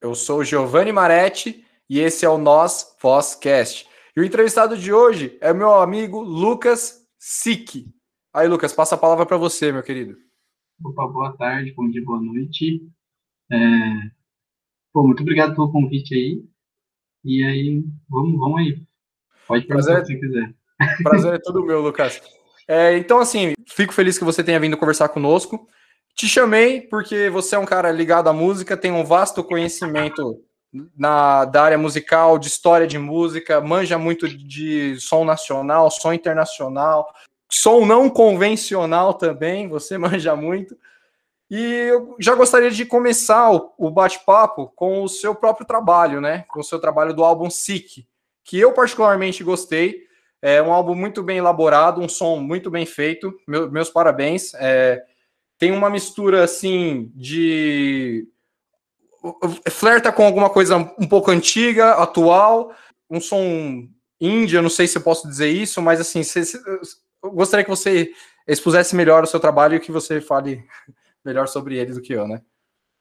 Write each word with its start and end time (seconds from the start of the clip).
Eu 0.00 0.14
sou 0.14 0.38
o 0.38 0.44
Giovanni 0.44 0.92
Maretti 0.92 1.62
e 1.88 2.00
esse 2.00 2.24
é 2.24 2.28
o 2.28 2.38
Nós 2.38 2.96
Vozcast. 3.02 3.86
E 4.16 4.20
o 4.20 4.24
entrevistado 4.24 4.74
de 4.74 4.90
hoje 4.90 5.36
é 5.42 5.52
meu 5.52 5.74
amigo 5.74 6.22
Lucas 6.22 7.06
Sick. 7.18 7.86
Aí, 8.32 8.48
Lucas, 8.48 8.72
passa 8.72 8.94
a 8.94 8.98
palavra 8.98 9.26
para 9.26 9.36
você, 9.36 9.70
meu 9.70 9.82
querido. 9.82 10.16
Opa, 10.82 11.06
boa 11.06 11.36
tarde, 11.36 11.74
bom 11.74 11.86
dia, 11.90 12.02
boa 12.02 12.18
noite. 12.18 12.80
É... 13.52 13.58
Pô, 14.90 15.06
muito 15.06 15.20
obrigado 15.20 15.54
pelo 15.54 15.70
convite 15.70 16.14
aí. 16.14 16.42
E 17.22 17.44
aí, 17.44 17.84
vamos, 18.08 18.40
vamos 18.40 18.58
aí. 18.58 18.82
Pode 19.46 19.66
perguntar 19.66 19.92
Prazer... 19.92 20.06
se 20.06 20.12
você 20.14 20.18
quiser. 20.18 20.54
Prazer 21.02 21.34
é 21.34 21.38
todo 21.38 21.62
meu, 21.62 21.82
Lucas. 21.82 22.22
É, 22.66 22.96
então, 22.96 23.18
assim, 23.18 23.52
fico 23.68 23.92
feliz 23.92 24.18
que 24.18 24.24
você 24.24 24.42
tenha 24.42 24.58
vindo 24.58 24.78
conversar 24.78 25.10
conosco. 25.10 25.68
Te 26.14 26.28
chamei 26.28 26.80
porque 26.80 27.30
você 27.30 27.56
é 27.56 27.58
um 27.58 27.64
cara 27.64 27.90
ligado 27.90 28.28
à 28.28 28.32
música, 28.32 28.76
tem 28.76 28.92
um 28.92 29.04
vasto 29.04 29.42
conhecimento 29.42 30.42
na, 30.96 31.44
da 31.44 31.62
área 31.62 31.78
musical, 31.78 32.38
de 32.38 32.48
história 32.48 32.86
de 32.86 32.98
música, 32.98 33.60
manja 33.60 33.98
muito 33.98 34.28
de 34.28 34.98
som 35.00 35.24
nacional, 35.24 35.90
som 35.90 36.12
internacional, 36.12 37.12
som 37.50 37.84
não 37.84 38.08
convencional 38.08 39.14
também, 39.14 39.68
você 39.68 39.96
manja 39.98 40.36
muito. 40.36 40.76
E 41.50 41.60
eu 41.60 42.14
já 42.20 42.34
gostaria 42.36 42.70
de 42.70 42.84
começar 42.84 43.50
o, 43.50 43.90
bate-papo 43.90 44.72
com 44.76 45.02
o 45.02 45.08
seu 45.08 45.34
próprio 45.34 45.66
trabalho, 45.66 46.20
né? 46.20 46.44
Com 46.46 46.60
o 46.60 46.64
seu 46.64 46.78
trabalho 46.78 47.12
do 47.12 47.24
álbum 47.24 47.50
Sick, 47.50 48.06
que 48.44 48.60
eu 48.60 48.72
particularmente 48.72 49.42
gostei. 49.42 50.04
É 50.40 50.62
um 50.62 50.72
álbum 50.72 50.94
muito 50.94 51.24
bem 51.24 51.38
elaborado, 51.38 52.00
um 52.00 52.08
som 52.08 52.36
muito 52.36 52.70
bem 52.70 52.86
feito. 52.86 53.36
Meu, 53.48 53.68
meus 53.68 53.90
parabéns. 53.90 54.54
É, 54.54 55.04
tem 55.60 55.70
uma 55.70 55.90
mistura 55.90 56.42
assim 56.42 57.12
de 57.14 58.26
flerta 59.70 60.10
com 60.10 60.24
alguma 60.24 60.48
coisa 60.48 60.76
um 60.78 61.06
pouco 61.06 61.30
antiga, 61.30 61.92
atual, 61.92 62.74
um 63.10 63.20
som 63.20 63.86
índia, 64.18 64.62
não 64.62 64.70
sei 64.70 64.86
se 64.86 64.96
eu 64.96 65.02
posso 65.02 65.28
dizer 65.28 65.50
isso, 65.50 65.82
mas 65.82 66.00
assim, 66.00 66.22
se, 66.22 66.46
se, 66.46 66.58
eu 67.22 67.30
gostaria 67.30 67.62
que 67.62 67.70
você 67.70 68.10
expusesse 68.48 68.96
melhor 68.96 69.22
o 69.22 69.26
seu 69.26 69.38
trabalho 69.38 69.76
e 69.76 69.80
que 69.80 69.92
você 69.92 70.18
fale 70.18 70.64
melhor 71.22 71.46
sobre 71.46 71.76
ele 71.76 71.92
do 71.92 72.00
que 72.00 72.14
eu, 72.14 72.26
né? 72.26 72.40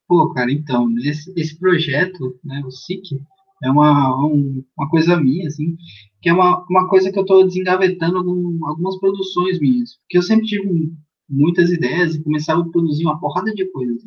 Pô, 0.06 0.30
cara, 0.34 0.52
então, 0.52 0.94
esse, 1.06 1.32
esse 1.38 1.58
projeto, 1.58 2.38
né, 2.44 2.62
o 2.66 2.72
SIC, 2.72 3.22
é 3.64 3.72
uma, 3.72 4.26
um, 4.26 4.66
uma 4.78 4.90
coisa 4.90 5.16
minha, 5.16 5.48
assim, 5.48 5.78
que 6.22 6.28
é 6.28 6.34
uma, 6.34 6.66
uma 6.70 6.90
coisa 6.90 7.10
que 7.10 7.18
eu 7.18 7.24
estou 7.24 7.48
desengavetando 7.48 8.18
algum, 8.18 8.66
algumas 8.66 9.00
produções 9.00 9.60
minhas, 9.62 9.96
porque 10.00 10.18
eu 10.18 10.24
sempre 10.24 10.48
tive 10.48 10.92
muitas 11.30 11.69
ideias 11.72 12.16
e 12.16 12.23
começava 12.23 12.61
a 12.61 12.69
produzir 12.69 13.03
uma 13.03 13.19
porrada 13.19 13.53
de 13.53 13.66
coisas. 13.72 14.03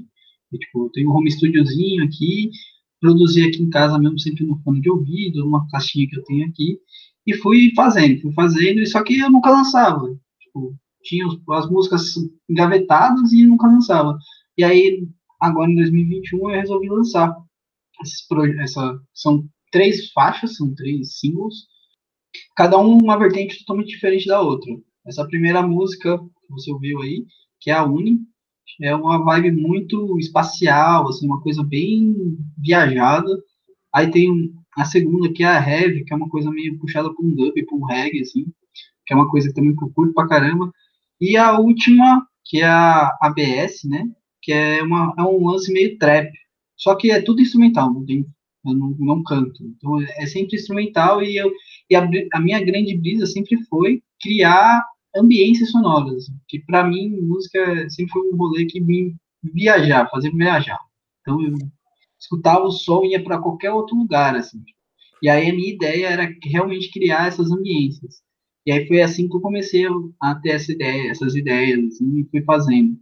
E, 0.53 0.59
tipo, 0.59 0.87
eu 0.87 0.91
tenho 0.91 1.11
um 1.11 1.15
home 1.15 1.31
studiozinho 1.31 2.05
aqui, 2.05 2.51
produzi 3.01 3.43
aqui 3.43 3.63
em 3.63 3.71
casa 3.71 3.99
mesmo, 3.99 4.19
sempre 4.19 4.45
no 4.45 4.59
fone 4.63 4.81
de 4.81 4.91
ouvido, 4.91 5.45
numa 5.45 5.67
caixinha 5.69 6.07
que 6.09 6.17
eu 6.19 6.25
tenho 6.25 6.47
aqui, 6.47 6.79
e 7.27 7.35
fui 7.35 7.73
fazendo, 7.75 8.21
fui 8.21 8.33
fazendo, 8.33 8.81
e 8.81 8.87
só 8.87 9.03
que 9.03 9.19
eu 9.19 9.31
nunca 9.31 9.51
lançava. 9.51 10.15
Tipo, 10.41 10.77
tinha 11.03 11.27
as 11.51 11.71
músicas 11.71 12.15
engavetadas 12.49 13.33
e 13.33 13.47
nunca 13.47 13.67
lançava. 13.67 14.19
E 14.57 14.65
aí, 14.65 15.07
agora 15.41 15.71
em 15.71 15.77
2021, 15.77 16.51
eu 16.51 16.57
resolvi 16.57 16.89
lançar. 16.89 17.35
Essa, 18.61 18.99
são 19.15 19.47
três 19.71 20.11
faixas, 20.11 20.57
são 20.57 20.75
três 20.75 21.19
singles, 21.19 21.67
cada 22.57 22.79
um 22.79 22.99
uma 22.99 23.19
vertente 23.19 23.59
totalmente 23.61 23.89
diferente 23.89 24.27
da 24.27 24.41
outra. 24.41 24.71
Essa 25.07 25.27
primeira 25.27 25.67
música 25.67 26.19
você 26.53 26.71
ouviu 26.73 27.01
aí, 27.03 27.25
que 27.61 27.71
é 27.71 27.75
a 27.75 27.85
Uni. 27.85 28.21
É 28.81 28.95
uma 28.95 29.23
vibe 29.23 29.53
muito 29.53 30.19
espacial, 30.19 31.09
assim, 31.09 31.27
uma 31.27 31.41
coisa 31.41 31.63
bem 31.63 32.15
viajada. 32.57 33.29
Aí 33.93 34.11
tem 34.11 34.53
a 34.77 34.85
segunda, 34.85 35.33
que 35.33 35.43
é 35.43 35.47
a 35.47 35.69
Heavy, 35.69 36.05
que 36.05 36.13
é 36.13 36.17
uma 36.17 36.29
coisa 36.29 36.51
meio 36.51 36.79
puxada 36.79 37.13
para 37.13 37.25
um 37.25 37.35
dub, 37.35 37.53
para 37.67 37.77
um 37.77 37.85
reggae, 37.85 38.21
assim, 38.21 38.45
que 39.07 39.13
é 39.13 39.17
uma 39.17 39.29
coisa 39.29 39.49
que 39.49 39.55
também 39.55 39.71
eu 39.71 39.91
curto 39.91 40.15
pra 40.15 40.29
caramba. 40.29 40.73
E 41.21 41.37
a 41.37 41.59
última, 41.59 42.27
que 42.45 42.61
é 42.61 42.67
a 42.67 43.17
ABS, 43.21 43.85
né, 43.85 44.09
que 44.41 44.53
é, 44.53 44.83
uma, 44.83 45.15
é 45.19 45.23
um 45.23 45.47
lance 45.47 45.73
meio 45.73 45.97
trap. 45.99 46.31
Só 46.77 46.95
que 46.97 47.11
é 47.11 47.21
tudo 47.21 47.43
instrumental, 47.43 47.93
não 47.93 48.05
tem, 48.05 48.27
eu 48.67 48.75
não, 48.75 48.97
não 48.99 49.23
canto. 49.23 49.63
Então 49.65 50.01
é 50.01 50.27
sempre 50.27 50.57
instrumental 50.57 51.23
e, 51.23 51.37
eu, 51.37 51.53
e 51.89 51.95
a, 51.95 52.09
a 52.35 52.41
minha 52.41 52.65
grande 52.65 52.97
brisa 52.97 53.27
sempre 53.27 53.63
foi 53.67 54.03
criar 54.21 54.83
ambiências 55.17 55.71
sonoras, 55.71 56.27
que 56.49 56.61
para 56.61 56.85
mim 56.85 57.21
música 57.21 57.89
sempre 57.91 58.13
foi 58.13 58.23
um 58.31 58.37
rolê 58.37 58.67
que 58.67 58.81
me 58.81 59.15
viajar, 59.43 60.09
fazer 60.11 60.31
viajar. 60.33 60.79
Então 61.21 61.43
eu 61.43 61.55
escutava 62.21 62.65
o 62.65 62.71
som 62.71 63.05
e 63.05 63.13
ia 63.13 63.23
para 63.23 63.41
qualquer 63.41 63.73
outro 63.73 63.97
lugar 63.97 64.37
assim. 64.37 64.63
E 65.23 65.29
aí 65.29 65.51
a 65.51 65.55
minha 65.55 65.73
ideia 65.75 66.09
era 66.09 66.29
realmente 66.45 66.91
criar 66.91 67.29
essas 67.29 67.51
ambiências. 67.51 68.23
E 68.67 68.73
aí 68.73 68.87
foi 68.87 69.03
assim 69.03 69.29
que 69.29 69.37
eu 69.37 69.41
comecei 69.41 69.85
a 70.21 70.35
ter 70.37 70.51
essa 70.51 70.73
ideia, 70.73 71.11
essas 71.11 71.35
ideias 71.35 71.85
assim, 71.85 72.21
e 72.21 72.29
fui 72.31 72.43
fazendo. 72.43 72.97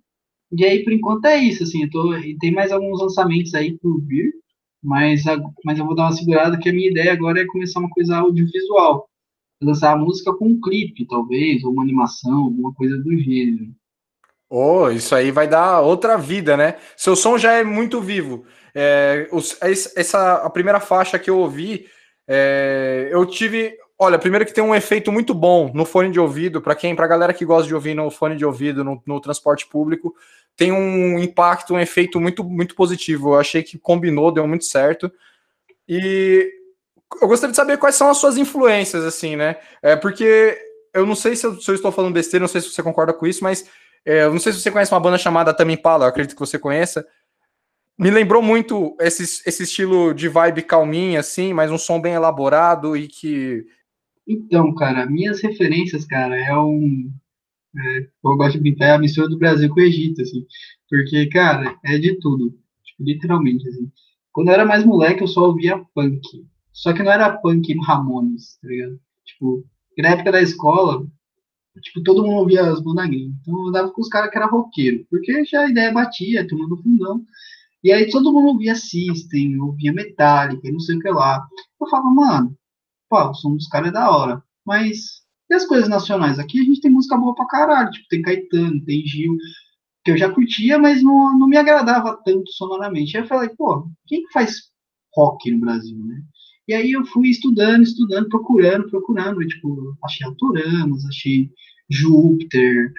E 0.52 0.64
aí 0.64 0.82
por 0.84 0.92
enquanto 0.92 1.26
é 1.26 1.38
isso 1.38 1.62
assim, 1.62 1.88
tô, 1.90 2.10
tem 2.40 2.52
mais 2.52 2.72
alguns 2.72 3.00
lançamentos 3.00 3.54
aí 3.54 3.78
por 3.78 4.00
vir, 4.06 4.32
mas 4.82 5.22
mas 5.64 5.78
eu 5.78 5.86
vou 5.86 5.94
dar 5.94 6.04
uma 6.04 6.12
segurada 6.12 6.58
que 6.58 6.68
a 6.68 6.72
minha 6.72 6.90
ideia 6.90 7.12
agora 7.12 7.40
é 7.40 7.46
começar 7.46 7.80
uma 7.80 7.90
coisa 7.90 8.16
audiovisual 8.18 9.09
lançar 9.60 9.92
a 9.92 9.96
música 9.96 10.32
com 10.32 10.46
um 10.46 10.60
clipe, 10.60 11.06
talvez, 11.06 11.62
ou 11.64 11.72
uma 11.72 11.82
animação, 11.82 12.44
alguma 12.44 12.72
coisa 12.74 12.96
do 12.96 13.16
gênero. 13.18 13.68
Oh, 14.48 14.90
isso 14.90 15.14
aí 15.14 15.30
vai 15.30 15.46
dar 15.46 15.80
outra 15.80 16.16
vida, 16.16 16.56
né? 16.56 16.76
Seu 16.96 17.14
som 17.14 17.38
já 17.38 17.52
é 17.52 17.62
muito 17.62 18.00
vivo. 18.00 18.44
É, 18.74 19.28
os, 19.30 19.56
essa 19.62 20.34
a 20.34 20.50
primeira 20.50 20.80
faixa 20.80 21.18
que 21.18 21.30
eu 21.30 21.38
ouvi, 21.38 21.86
é, 22.26 23.08
eu 23.12 23.24
tive. 23.26 23.76
Olha, 23.96 24.18
primeiro 24.18 24.46
que 24.46 24.54
tem 24.54 24.64
um 24.64 24.74
efeito 24.74 25.12
muito 25.12 25.34
bom 25.34 25.70
no 25.74 25.84
fone 25.84 26.10
de 26.10 26.18
ouvido, 26.18 26.60
para 26.60 26.74
quem, 26.74 26.96
para 26.96 27.06
galera 27.06 27.34
que 27.34 27.44
gosta 27.44 27.68
de 27.68 27.74
ouvir 27.74 27.94
no 27.94 28.10
fone 28.10 28.34
de 28.34 28.46
ouvido 28.46 28.82
no, 28.82 29.00
no, 29.06 29.20
transporte 29.20 29.68
público, 29.68 30.14
tem 30.56 30.72
um 30.72 31.18
impacto, 31.18 31.74
um 31.74 31.78
efeito 31.78 32.18
muito, 32.18 32.42
muito 32.42 32.74
positivo. 32.74 33.34
Eu 33.34 33.40
achei 33.40 33.62
que 33.62 33.78
combinou, 33.78 34.32
deu 34.32 34.48
muito 34.48 34.64
certo. 34.64 35.12
E 35.86 36.50
eu 37.20 37.28
gostaria 37.28 37.50
de 37.50 37.56
saber 37.56 37.78
quais 37.78 37.94
são 37.94 38.08
as 38.08 38.18
suas 38.18 38.36
influências, 38.36 39.04
assim, 39.04 39.36
né? 39.36 39.56
É 39.82 39.96
porque 39.96 40.58
eu 40.94 41.06
não 41.06 41.14
sei 41.14 41.36
se 41.36 41.46
eu, 41.46 41.60
se 41.60 41.70
eu 41.70 41.74
estou 41.74 41.92
falando 41.92 42.14
besteira, 42.14 42.42
não 42.42 42.48
sei 42.48 42.60
se 42.60 42.70
você 42.70 42.82
concorda 42.82 43.12
com 43.12 43.26
isso, 43.26 43.42
mas 43.42 43.68
é, 44.04 44.24
eu 44.24 44.32
não 44.32 44.38
sei 44.38 44.52
se 44.52 44.60
você 44.60 44.70
conhece 44.70 44.92
uma 44.92 45.00
banda 45.00 45.18
chamada 45.18 45.54
Tame 45.54 45.74
Impala, 45.74 46.08
acredito 46.08 46.34
que 46.34 46.40
você 46.40 46.58
conheça. 46.58 47.06
Me 47.98 48.10
lembrou 48.10 48.42
muito 48.42 48.96
esse, 49.00 49.22
esse 49.46 49.62
estilo 49.64 50.14
de 50.14 50.28
vibe 50.28 50.62
calminha, 50.62 51.20
assim, 51.20 51.52
mas 51.52 51.70
um 51.70 51.78
som 51.78 52.00
bem 52.00 52.14
elaborado 52.14 52.96
e 52.96 53.06
que. 53.06 53.64
Então, 54.26 54.74
cara, 54.74 55.04
minhas 55.06 55.40
referências, 55.42 56.06
cara, 56.06 56.36
é 56.36 56.56
um. 56.56 57.12
É, 57.76 58.00
eu 58.24 58.36
gosto 58.36 58.54
de 58.54 58.60
brincar, 58.60 58.86
é 58.86 58.92
a 58.92 58.98
mistura 58.98 59.28
do 59.28 59.38
Brasil 59.38 59.68
com 59.68 59.80
o 59.80 59.82
Egito, 59.82 60.22
assim. 60.22 60.46
Porque, 60.88 61.26
cara, 61.26 61.76
é 61.84 61.98
de 61.98 62.18
tudo. 62.18 62.58
Tipo, 62.84 63.04
literalmente, 63.04 63.68
assim. 63.68 63.90
Quando 64.32 64.48
eu 64.48 64.54
era 64.54 64.64
mais 64.64 64.84
moleque, 64.84 65.22
eu 65.22 65.28
só 65.28 65.42
ouvia 65.42 65.78
punk. 65.94 66.22
Só 66.80 66.94
que 66.94 67.02
não 67.02 67.12
era 67.12 67.36
punk 67.38 67.76
Ramones, 67.84 68.56
tá 68.62 68.68
ligado? 68.68 68.98
Tipo, 69.26 69.62
na 69.98 70.08
época 70.10 70.32
da 70.32 70.40
escola, 70.40 71.06
tipo, 71.82 72.02
todo 72.02 72.22
mundo 72.24 72.38
ouvia 72.38 72.70
as 72.70 72.80
bandas 72.82 73.06
Então 73.06 73.66
eu 73.66 73.72
dava 73.72 73.90
com 73.90 74.00
os 74.00 74.08
caras 74.08 74.30
que 74.30 74.38
era 74.38 74.46
roqueiro, 74.46 75.06
porque 75.10 75.44
já 75.44 75.62
a 75.62 75.70
ideia 75.70 75.92
batia, 75.92 76.48
turma 76.48 76.68
do 76.68 76.82
fundão. 76.82 77.22
E 77.84 77.92
aí 77.92 78.10
todo 78.10 78.32
mundo 78.32 78.48
ouvia 78.48 78.74
System, 78.74 79.60
ouvia 79.60 79.92
Metallica, 79.92 80.72
não 80.72 80.80
sei 80.80 80.96
o 80.96 81.00
que 81.00 81.10
lá. 81.10 81.46
Eu 81.80 81.88
falava, 81.88 82.10
mano, 82.10 82.56
pô, 83.10 83.30
o 83.30 83.34
som 83.34 83.56
dos 83.56 83.68
caras 83.68 83.90
é 83.90 83.92
da 83.92 84.10
hora. 84.10 84.42
Mas 84.66 85.22
e 85.50 85.54
as 85.54 85.66
coisas 85.66 85.88
nacionais? 85.88 86.38
Aqui 86.38 86.60
a 86.60 86.64
gente 86.64 86.80
tem 86.80 86.90
música 86.90 87.16
boa 87.18 87.34
pra 87.34 87.46
caralho, 87.46 87.90
tipo, 87.90 88.08
tem 88.08 88.22
Caetano, 88.22 88.84
tem 88.84 89.06
Gil, 89.06 89.36
que 90.04 90.12
eu 90.12 90.18
já 90.18 90.30
curtia, 90.32 90.78
mas 90.78 91.02
não, 91.02 91.38
não 91.38 91.48
me 91.48 91.56
agradava 91.58 92.20
tanto 92.24 92.50
sonoramente. 92.52 93.16
Aí 93.16 93.24
eu 93.24 93.28
falei, 93.28 93.50
pô, 93.50 93.88
quem 94.06 94.22
que 94.24 94.32
faz 94.32 94.70
rock 95.14 95.50
no 95.50 95.60
Brasil, 95.60 95.98
né? 96.06 96.22
E 96.70 96.72
aí 96.72 96.92
eu 96.92 97.04
fui 97.04 97.28
estudando, 97.30 97.82
estudando, 97.82 98.28
procurando, 98.28 98.88
procurando. 98.88 99.42
E, 99.42 99.48
tipo, 99.48 99.96
achei 100.04 100.24
Autoramas, 100.24 101.04
achei 101.04 101.50
Júpiter, 101.90 102.92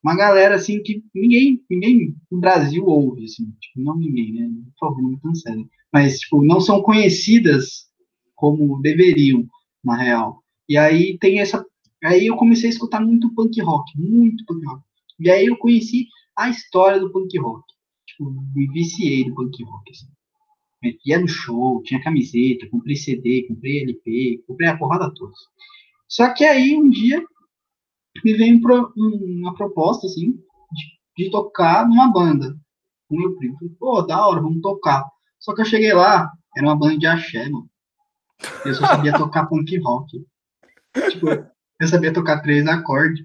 uma 0.00 0.14
galera 0.14 0.54
assim 0.54 0.80
que 0.80 1.02
ninguém, 1.12 1.60
ninguém 1.68 2.14
no 2.30 2.38
Brasil 2.38 2.86
ouve, 2.86 3.24
assim, 3.24 3.50
tipo, 3.60 3.80
não 3.80 3.98
ninguém, 3.98 4.32
né? 4.32 4.48
Por 4.78 4.86
favor, 4.86 5.02
não 5.02 5.10
me 5.10 5.20
cancele. 5.20 5.66
Mas, 5.92 6.20
tipo, 6.20 6.44
não 6.44 6.60
são 6.60 6.80
conhecidas 6.80 7.88
como 8.36 8.80
deveriam, 8.80 9.44
na 9.84 9.96
real. 9.96 10.40
E 10.68 10.78
aí 10.78 11.18
tem 11.18 11.40
essa. 11.40 11.66
Aí 12.04 12.28
eu 12.28 12.36
comecei 12.36 12.68
a 12.68 12.72
escutar 12.72 13.00
muito 13.00 13.34
punk 13.34 13.60
rock, 13.60 13.90
muito 13.98 14.44
punk 14.46 14.64
rock. 14.66 14.84
E 15.18 15.28
aí 15.28 15.46
eu 15.46 15.56
conheci 15.56 16.06
a 16.38 16.48
história 16.48 17.00
do 17.00 17.10
punk 17.10 17.36
rock. 17.40 17.64
Tipo, 18.06 18.30
me 18.54 18.68
viciei 18.68 19.24
do 19.24 19.34
punk 19.34 19.64
rock, 19.64 19.90
assim 19.90 20.15
ia 21.04 21.18
no 21.18 21.28
show, 21.28 21.82
tinha 21.82 22.02
camiseta, 22.02 22.68
comprei 22.70 22.96
CD, 22.96 23.46
comprei 23.48 23.82
LP, 23.82 24.42
comprei 24.46 24.68
a 24.68 24.76
porrada 24.76 25.12
toda. 25.14 25.32
Só 26.08 26.32
que 26.32 26.44
aí 26.44 26.76
um 26.76 26.88
dia 26.88 27.24
me 28.24 28.34
veio 28.34 28.60
uma 28.96 29.54
proposta 29.54 30.06
assim 30.06 30.32
de, 30.72 31.24
de 31.24 31.30
tocar 31.30 31.86
numa 31.88 32.12
banda 32.12 32.56
com 33.08 33.16
meu 33.16 33.36
primo. 33.36 33.58
Pô, 33.78 34.02
da 34.02 34.26
hora, 34.26 34.40
vamos 34.40 34.62
tocar. 34.62 35.04
Só 35.38 35.54
que 35.54 35.60
eu 35.60 35.66
cheguei 35.66 35.92
lá, 35.92 36.30
era 36.56 36.66
uma 36.66 36.76
banda 36.76 36.98
de 36.98 37.06
axé, 37.06 37.48
mano. 37.48 37.68
Eu 38.64 38.74
só 38.74 38.86
sabia 38.86 39.12
tocar 39.16 39.46
punk 39.46 39.78
rock. 39.78 40.24
Tipo, 41.10 41.28
eu 41.80 41.88
sabia 41.88 42.12
tocar 42.12 42.40
três 42.40 42.66
acordes. 42.66 43.24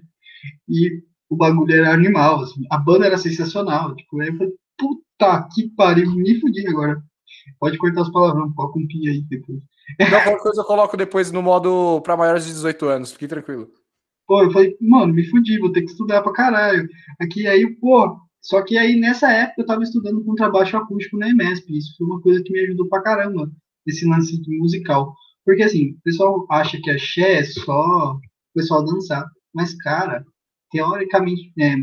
E 0.68 1.02
o 1.28 1.36
bagulho 1.36 1.74
era 1.74 1.92
animal, 1.92 2.42
assim. 2.42 2.64
A 2.70 2.78
banda 2.78 3.06
era 3.06 3.18
sensacional. 3.18 3.94
Tipo, 3.96 4.20
aí 4.20 4.28
eu 4.28 4.36
falei, 4.36 4.52
puta 4.76 5.48
que 5.54 5.68
pariu, 5.70 6.10
me 6.14 6.40
fudi 6.40 6.66
agora. 6.68 7.02
Pode 7.58 7.78
cortar 7.78 8.02
os 8.02 8.10
palavrões, 8.10 8.54
pode 8.54 8.78
um 8.78 8.86
pi 8.86 9.08
aí 9.08 9.22
depois. 9.22 9.58
Não, 9.98 10.08
qualquer 10.10 10.38
coisa 10.38 10.60
eu 10.60 10.64
coloco 10.64 10.96
depois 10.96 11.32
no 11.32 11.42
modo 11.42 12.00
para 12.02 12.16
maiores 12.16 12.44
de 12.44 12.52
18 12.52 12.86
anos, 12.86 13.12
fique 13.12 13.28
tranquilo. 13.28 13.68
Pô, 14.26 14.42
eu 14.42 14.50
falei, 14.50 14.76
mano, 14.80 15.12
me 15.12 15.24
fudi, 15.28 15.58
vou 15.58 15.72
ter 15.72 15.82
que 15.82 15.90
estudar 15.90 16.22
pra 16.22 16.32
caralho. 16.32 16.88
Aqui 17.20 17.46
aí, 17.46 17.68
pô, 17.76 18.16
só 18.40 18.62
que 18.62 18.76
aí 18.76 18.96
nessa 18.96 19.30
época 19.30 19.62
eu 19.62 19.66
tava 19.66 19.82
estudando 19.82 20.24
contrabaixo 20.24 20.76
acústico 20.76 21.18
na 21.18 21.28
EMESP. 21.28 21.76
Isso 21.76 21.94
foi 21.96 22.06
uma 22.06 22.20
coisa 22.20 22.42
que 22.42 22.52
me 22.52 22.60
ajudou 22.60 22.88
pra 22.88 23.02
caramba, 23.02 23.50
esse 23.86 24.06
lance 24.06 24.40
musical. 24.48 25.14
Porque 25.44 25.62
assim, 25.62 25.90
o 25.90 26.00
pessoal 26.02 26.46
acha 26.50 26.78
que 26.80 26.90
axé 26.90 27.34
é 27.34 27.44
só 27.44 28.14
o 28.14 28.20
pessoal 28.54 28.84
dançar. 28.84 29.24
Mas, 29.54 29.74
cara, 29.74 30.24
teoricamente, 30.70 31.52
é, 31.60 31.76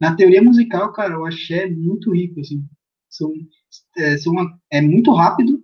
na 0.00 0.16
teoria 0.16 0.42
musical, 0.42 0.92
cara, 0.92 1.18
o 1.18 1.24
axé 1.24 1.64
é 1.64 1.70
muito 1.70 2.12
rico, 2.12 2.40
assim. 2.40 2.64
São, 3.08 3.32
é, 3.98 4.16
é 4.70 4.80
muito 4.80 5.12
rápido. 5.12 5.62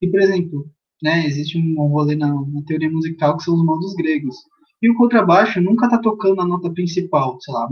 E, 0.00 0.08
por 0.08 0.20
exemplo, 0.20 0.70
né, 1.02 1.26
existe 1.26 1.58
um 1.58 1.86
rolê 1.88 2.16
na, 2.16 2.28
na 2.28 2.62
teoria 2.66 2.90
musical 2.90 3.36
que 3.36 3.44
são 3.44 3.54
os 3.54 3.64
modos 3.64 3.94
gregos. 3.94 4.36
E 4.82 4.90
o 4.90 4.94
contrabaixo 4.94 5.60
nunca 5.60 5.88
tá 5.88 5.98
tocando 5.98 6.40
a 6.40 6.46
nota 6.46 6.70
principal, 6.70 7.38
sei 7.40 7.54
lá, 7.54 7.68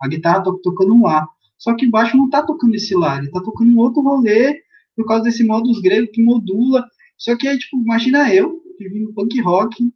a 0.00 0.08
guitarra 0.08 0.42
tá 0.42 0.52
tocando 0.62 0.94
um 0.94 1.02
Lá. 1.02 1.26
Só 1.58 1.74
que 1.74 1.86
o 1.86 1.90
baixo 1.90 2.16
não 2.16 2.28
tá 2.28 2.42
tocando 2.42 2.74
esse 2.74 2.94
Lá, 2.94 3.18
ele 3.18 3.30
tá 3.30 3.40
tocando 3.40 3.72
um 3.72 3.78
outro 3.78 4.02
rolê 4.02 4.60
por 4.96 5.06
causa 5.06 5.24
desse 5.24 5.44
modus 5.44 5.80
grego 5.80 6.10
que 6.12 6.22
modula. 6.22 6.84
Só 7.16 7.36
que 7.36 7.56
tipo, 7.56 7.80
imagina 7.80 8.32
eu, 8.34 8.60
que 8.76 8.88
vim 8.88 9.00
no 9.00 9.14
punk 9.14 9.40
rock, 9.40 9.92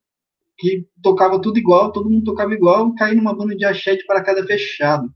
que 0.59 0.87
tocava 1.03 1.41
tudo 1.41 1.59
igual, 1.59 1.93
todo 1.93 2.09
mundo 2.09 2.25
tocava 2.25 2.55
igual, 2.55 2.95
caí 2.95 3.15
numa 3.15 3.35
banda 3.35 3.55
de 3.55 3.65
axé 3.65 3.97
de 3.97 4.07
paraquedas 4.07 4.47
fechado. 4.47 5.13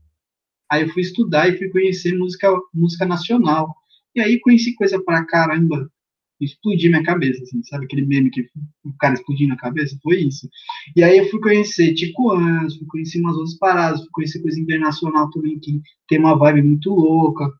Aí 0.71 0.83
eu 0.83 0.89
fui 0.93 1.01
estudar 1.01 1.49
e 1.49 1.57
fui 1.57 1.69
conhecer 1.69 2.17
música, 2.17 2.49
música 2.73 3.05
nacional. 3.05 3.75
E 4.15 4.21
aí 4.21 4.39
conheci 4.39 4.73
coisa 4.75 5.03
pra 5.03 5.25
caramba. 5.25 5.91
Explodi 6.39 6.87
minha 6.87 7.03
cabeça, 7.03 7.43
assim, 7.43 7.61
sabe 7.63 7.85
aquele 7.85 8.05
meme 8.05 8.31
que 8.31 8.41
o 8.85 8.93
cara 8.97 9.13
explodindo 9.13 9.53
a 9.53 9.57
cabeça? 9.57 9.99
Foi 10.01 10.21
isso. 10.21 10.49
E 10.95 11.03
aí 11.03 11.17
eu 11.17 11.29
fui 11.29 11.39
conhecer 11.41 11.93
Ticoãs, 11.93 12.75
fui 12.77 12.87
conhecer 12.87 13.19
umas 13.19 13.35
outras 13.35 13.57
paradas, 13.57 13.99
fui 13.99 14.09
conhecer 14.13 14.41
coisa 14.41 14.59
internacional 14.59 15.29
também, 15.29 15.59
que 15.59 15.81
tem 16.07 16.17
uma 16.17 16.37
vibe 16.37 16.63
muito 16.63 16.89
louca. 16.89 17.51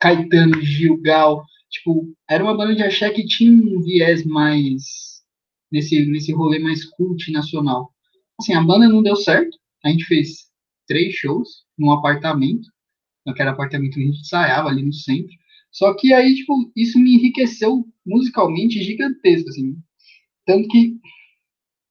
Caetano, 0.00 0.60
Gil, 0.62 1.00
Gal. 1.02 1.44
Tipo, 1.70 2.12
era 2.28 2.42
uma 2.42 2.56
banda 2.56 2.74
de 2.74 2.82
axé 2.82 3.10
que 3.10 3.26
tinha 3.26 3.52
um 3.52 3.82
viés 3.82 4.24
mais 4.24 5.22
nesse, 5.70 6.06
nesse 6.06 6.32
rolê 6.32 6.58
mais 6.58 6.84
cult 6.84 7.30
nacional. 7.30 7.92
Assim, 8.40 8.54
a 8.54 8.62
banda 8.62 8.88
não 8.88 9.02
deu 9.02 9.16
certo. 9.16 9.56
A 9.84 9.90
gente 9.90 10.04
fez 10.06 10.45
três 10.86 11.14
shows 11.14 11.64
num 11.78 11.90
apartamento, 11.90 12.68
naquele 13.24 13.50
apartamento 13.50 13.94
que 13.94 14.00
a 14.00 14.06
gente 14.06 14.20
ensaiava 14.20 14.68
ali 14.68 14.82
no 14.84 14.92
centro. 14.92 15.32
Só 15.70 15.94
que 15.94 16.12
aí, 16.12 16.34
tipo, 16.34 16.70
isso 16.74 16.98
me 16.98 17.14
enriqueceu 17.14 17.84
musicalmente 18.04 18.82
gigantesco, 18.82 19.48
assim. 19.48 19.76
Tanto 20.46 20.68
que. 20.68 20.94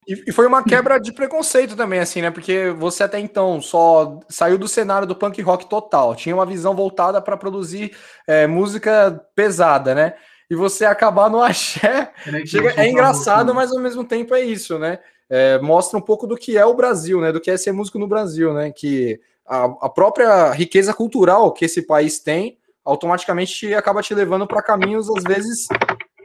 E 0.08 0.32
foi 0.32 0.46
uma 0.46 0.64
quebra 0.64 1.00
de 1.00 1.12
preconceito 1.12 1.76
também, 1.76 2.00
assim, 2.00 2.22
né? 2.22 2.30
Porque 2.30 2.70
você 2.72 3.04
até 3.04 3.20
então 3.20 3.60
só 3.60 4.20
saiu 4.30 4.58
do 4.58 4.68
cenário 4.68 5.08
do 5.08 5.16
punk 5.16 5.42
rock 5.42 5.68
total, 5.68 6.16
tinha 6.16 6.36
uma 6.36 6.46
visão 6.46 6.76
voltada 6.76 7.20
para 7.20 7.36
produzir 7.36 7.96
é, 8.28 8.46
música 8.46 9.20
pesada, 9.36 9.96
né? 9.96 10.14
e 10.50 10.56
você 10.56 10.86
acabar 10.86 11.30
no 11.30 11.42
axé. 11.42 12.12
Chega, 12.46 12.74
é 12.82 12.90
engraçado, 12.90 13.54
mas 13.54 13.72
ao 13.72 13.82
mesmo 13.82 14.04
tempo 14.04 14.36
é 14.36 14.42
isso, 14.42 14.78
né? 14.78 15.00
É, 15.30 15.60
mostra 15.60 15.98
um 15.98 16.02
pouco 16.02 16.28
do 16.28 16.38
que 16.38 16.58
é 16.58 16.66
o 16.66 16.74
Brasil, 16.74 17.20
né? 17.20 17.32
Do 17.32 17.42
que 17.42 17.50
é 17.50 17.58
ser 17.58 17.72
músico 17.72 17.98
no 17.98 18.08
Brasil, 18.08 18.54
né? 18.54 18.72
Que 18.72 19.20
a, 19.46 19.66
a 19.82 19.90
própria 19.90 20.52
riqueza 20.52 20.94
cultural 20.94 21.52
que 21.52 21.66
esse 21.66 21.82
país 21.82 22.20
tem 22.20 22.58
automaticamente 22.84 23.74
acaba 23.74 24.04
te 24.04 24.14
levando 24.14 24.46
para 24.46 24.62
caminhos, 24.62 25.10
às 25.10 25.24
vezes, 25.24 25.68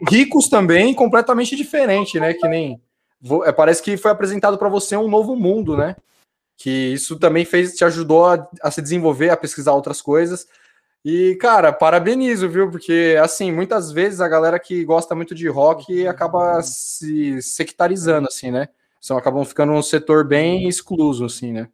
ricos 0.08 0.49
também, 0.49 0.94
completamente 0.94 1.56
diferente, 1.56 2.20
né? 2.20 2.35
Que 2.35 2.47
nem. 2.47 2.81
É, 3.44 3.52
parece 3.52 3.82
que 3.82 3.97
foi 3.97 4.11
apresentado 4.11 4.58
para 4.58 4.69
você 4.69 4.97
um 4.97 5.08
novo 5.08 5.35
mundo, 5.35 5.76
né? 5.76 5.96
Que 6.56 6.93
isso 6.93 7.19
também 7.19 7.46
fez, 7.46 7.75
te 7.75 7.85
ajudou 7.85 8.26
a, 8.26 8.49
a 8.62 8.70
se 8.70 8.82
desenvolver, 8.82 9.31
a 9.31 9.37
pesquisar 9.37 9.73
outras 9.73 10.03
coisas. 10.03 10.46
E, 11.03 11.35
cara, 11.37 11.73
parabenizo, 11.73 12.49
viu? 12.49 12.70
Porque, 12.70 13.17
assim, 13.23 13.50
muitas 13.50 13.91
vezes 13.91 14.20
a 14.20 14.29
galera 14.29 14.58
que 14.58 14.85
gosta 14.85 15.14
muito 15.14 15.35
de 15.35 15.49
rock 15.49 16.06
acaba 16.06 16.62
se 16.62 17.41
sectarizando, 17.41 18.29
assim, 18.29 18.50
né? 18.50 18.69
São, 19.00 19.17
acabam 19.17 19.44
ficando 19.44 19.73
um 19.73 19.82
setor 19.82 20.26
bem 20.26 20.69
excluso, 20.69 21.25
assim, 21.25 21.52
né? 21.52 21.69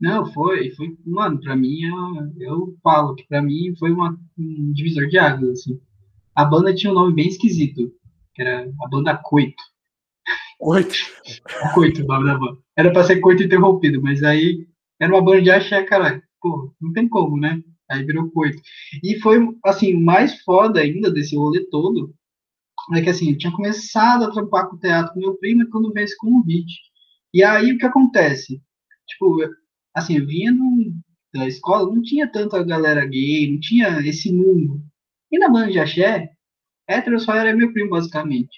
Não, 0.00 0.30
foi, 0.32 0.70
foi, 0.72 0.94
mano, 1.06 1.40
pra 1.40 1.56
mim, 1.56 1.82
eu, 1.82 2.32
eu 2.38 2.78
falo 2.82 3.14
que 3.14 3.26
pra 3.26 3.40
mim 3.40 3.74
foi 3.78 3.92
uma, 3.92 4.18
um 4.38 4.72
divisor 4.72 5.06
de 5.06 5.18
águas, 5.18 5.60
assim. 5.60 5.80
A 6.34 6.44
banda 6.44 6.74
tinha 6.74 6.90
um 6.90 6.94
nome 6.94 7.14
bem 7.14 7.28
esquisito, 7.28 7.90
que 8.34 8.42
era 8.42 8.68
a 8.82 8.88
banda 8.88 9.16
Coito. 9.16 9.62
Coito? 10.58 10.96
Coito, 11.74 12.02
o 12.02 12.06
nome 12.06 12.26
da 12.26 12.36
banda. 12.36 12.58
Era 12.76 12.92
pra 12.92 13.04
ser 13.04 13.20
Coito 13.20 13.42
Interrompido, 13.42 14.02
mas 14.02 14.22
aí 14.22 14.66
era 15.00 15.14
uma 15.14 15.22
banda 15.22 15.42
de 15.42 15.50
axé, 15.50 15.82
cara. 15.84 16.22
Pô, 16.40 16.74
não 16.80 16.92
tem 16.92 17.08
como, 17.08 17.38
né? 17.38 17.62
Aí 17.88 18.04
virou 18.04 18.30
coito. 18.30 18.60
E 19.02 19.18
foi, 19.20 19.38
assim, 19.64 19.94
o 19.94 20.00
mais 20.00 20.40
foda 20.42 20.80
ainda 20.80 21.10
desse 21.10 21.36
rolê 21.36 21.64
todo 21.70 22.12
é 22.94 23.02
que, 23.02 23.10
assim, 23.10 23.30
eu 23.30 23.38
tinha 23.38 23.52
começado 23.52 24.24
a 24.24 24.30
trampar 24.30 24.68
com 24.68 24.76
o 24.76 24.78
teatro 24.78 25.12
com 25.12 25.20
meu 25.20 25.36
primo 25.36 25.68
quando 25.70 25.92
veio 25.92 26.04
esse 26.04 26.16
convite. 26.16 26.74
E 27.34 27.42
aí, 27.42 27.72
o 27.72 27.78
que 27.78 27.86
acontece? 27.86 28.62
Tipo, 29.08 29.38
assim, 29.94 30.18
eu 30.18 30.26
vinha 30.26 30.52
no, 30.52 30.94
da 31.34 31.46
escola, 31.46 31.92
não 31.92 32.02
tinha 32.02 32.30
tanta 32.30 32.62
galera 32.62 33.04
gay, 33.06 33.50
não 33.50 33.60
tinha 33.60 34.00
esse 34.06 34.32
mundo. 34.32 34.82
E 35.30 35.38
na 35.38 35.48
banda 35.48 35.70
de 35.72 35.78
axé, 35.78 36.30
hétero 36.88 37.18
só 37.18 37.34
era 37.34 37.54
meu 37.56 37.72
primo, 37.72 37.90
basicamente. 37.90 38.56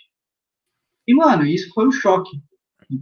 E, 1.06 1.14
mano, 1.14 1.46
isso 1.46 1.72
foi 1.72 1.88
um 1.88 1.92
choque 1.92 2.40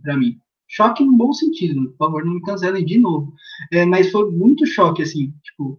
para 0.02 0.16
mim. 0.16 0.38
Choque 0.68 1.04
no 1.04 1.16
bom 1.16 1.32
sentido, 1.32 1.90
por 1.90 2.06
favor, 2.06 2.24
não 2.24 2.34
me 2.34 2.42
cancelem 2.42 2.84
de 2.84 2.98
novo. 2.98 3.32
É, 3.72 3.84
mas 3.84 4.10
foi 4.10 4.30
muito 4.30 4.66
choque, 4.66 5.02
assim, 5.02 5.32
tipo, 5.42 5.78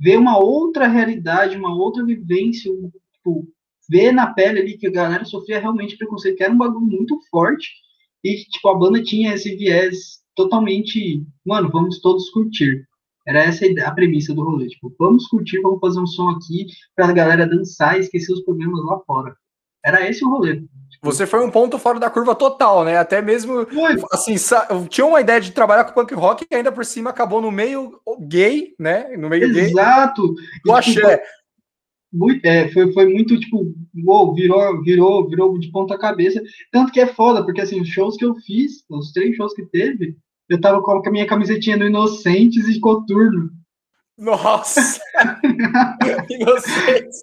ver 0.00 0.18
uma 0.18 0.38
outra 0.38 0.86
realidade, 0.86 1.56
uma 1.56 1.74
outra 1.74 2.04
vivência, 2.04 2.70
tipo, 3.12 3.48
ver 3.92 4.10
na 4.10 4.32
pele 4.32 4.60
ali 4.60 4.78
que 4.78 4.86
a 4.86 4.90
galera 4.90 5.24
sofria 5.26 5.60
realmente 5.60 5.98
preconceito, 5.98 6.38
que 6.38 6.42
era 6.42 6.52
um 6.52 6.56
bagulho 6.56 6.80
muito 6.80 7.20
forte, 7.30 7.68
e, 8.24 8.36
tipo, 8.36 8.68
a 8.70 8.74
banda 8.74 9.02
tinha 9.02 9.34
esse 9.34 9.54
viés 9.54 10.22
totalmente, 10.34 11.22
mano, 11.44 11.70
vamos 11.70 12.00
todos 12.00 12.30
curtir. 12.30 12.86
Era 13.26 13.44
essa 13.44 13.66
a 13.84 13.90
premissa 13.92 14.34
do 14.34 14.42
rolê, 14.42 14.66
tipo, 14.66 14.92
vamos 14.98 15.26
curtir, 15.26 15.60
vamos 15.60 15.78
fazer 15.78 16.00
um 16.00 16.06
som 16.06 16.30
aqui 16.30 16.66
pra 16.96 17.12
galera 17.12 17.46
dançar 17.46 17.96
e 17.96 18.00
esquecer 18.00 18.32
os 18.32 18.42
problemas 18.42 18.82
lá 18.84 18.98
fora. 19.06 19.36
Era 19.84 20.08
esse 20.08 20.24
o 20.24 20.30
rolê. 20.30 20.62
Você 21.02 21.26
foi 21.26 21.44
um 21.44 21.50
ponto 21.50 21.78
fora 21.78 21.98
da 21.98 22.08
curva 22.08 22.34
total, 22.34 22.84
né? 22.84 22.96
Até 22.96 23.20
mesmo, 23.20 23.66
foi. 23.66 23.96
assim, 24.12 24.36
tinha 24.88 25.04
uma 25.04 25.20
ideia 25.20 25.40
de 25.40 25.50
trabalhar 25.50 25.84
com 25.84 25.92
punk 25.92 26.14
rock 26.14 26.46
e 26.48 26.54
ainda 26.54 26.70
por 26.70 26.84
cima 26.84 27.10
acabou 27.10 27.42
no 27.42 27.50
meio 27.50 28.00
gay, 28.20 28.74
né? 28.78 29.16
No 29.16 29.28
meio 29.28 29.44
Exato. 29.44 29.54
gay. 29.54 29.70
Exato. 29.70 30.34
Do 30.64 30.72
axé. 30.72 31.22
Muito, 32.12 32.44
é, 32.44 32.68
foi, 32.68 32.92
foi 32.92 33.06
muito, 33.06 33.38
tipo, 33.40 33.74
uou, 34.04 34.34
virou, 34.34 34.82
virou, 34.82 35.28
virou 35.28 35.58
de 35.58 35.70
ponta 35.70 35.96
cabeça. 35.98 36.42
Tanto 36.70 36.92
que 36.92 37.00
é 37.00 37.06
foda, 37.06 37.42
porque, 37.42 37.62
assim, 37.62 37.80
os 37.80 37.88
shows 37.88 38.16
que 38.16 38.24
eu 38.24 38.34
fiz, 38.34 38.84
os 38.90 39.12
três 39.12 39.34
shows 39.34 39.54
que 39.54 39.64
teve, 39.64 40.16
eu 40.48 40.60
tava 40.60 40.82
com 40.82 40.92
a 40.92 41.10
minha 41.10 41.26
camisetinha 41.26 41.78
do 41.78 41.86
Inocentes 41.86 42.68
e 42.68 42.78
Coturno. 42.78 43.50
Nossa! 44.18 45.00
Inocentes! 46.28 47.22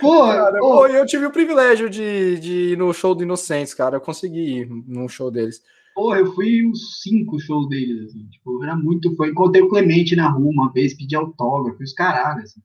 Pô, 0.00 0.20
cara, 0.20 0.58
pô. 0.58 0.86
eu 0.86 1.06
tive 1.06 1.26
o 1.26 1.30
privilégio 1.30 1.88
de, 1.90 2.40
de 2.40 2.52
ir 2.72 2.78
no 2.78 2.92
show 2.92 3.14
do 3.14 3.22
Inocentes, 3.22 3.74
cara. 3.74 3.96
Eu 3.96 4.00
consegui 4.00 4.60
ir 4.60 4.68
num 4.86 5.08
show 5.08 5.30
deles. 5.30 5.62
Porra, 5.94 6.18
eu 6.18 6.32
fui 6.32 6.66
uns 6.66 7.02
cinco 7.02 7.38
shows 7.38 7.68
deles, 7.68 8.08
assim. 8.08 8.26
Tipo, 8.28 8.62
era 8.64 8.76
muito 8.76 9.14
fã. 9.14 9.26
Encontrei 9.26 9.62
o 9.62 9.68
Clemente 9.68 10.16
na 10.16 10.28
rua 10.28 10.50
uma 10.50 10.72
vez, 10.72 10.94
pedi 10.94 11.14
autógrafo, 11.14 11.82
os 11.82 11.92
caralho, 11.92 12.42
assim. 12.42 12.60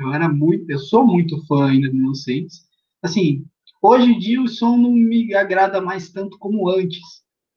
Eu 0.00 0.12
era 0.14 0.28
muito, 0.28 0.70
eu 0.70 0.78
sou 0.78 1.06
muito 1.06 1.44
fã 1.46 1.68
ainda 1.68 1.90
do 1.90 1.96
Inocentes. 1.96 2.62
Assim, 3.02 3.44
hoje 3.82 4.06
em 4.10 4.18
dia 4.18 4.42
o 4.42 4.48
som 4.48 4.76
não 4.76 4.92
me 4.92 5.34
agrada 5.34 5.80
mais 5.80 6.10
tanto 6.10 6.38
como 6.38 6.68
antes. 6.70 7.00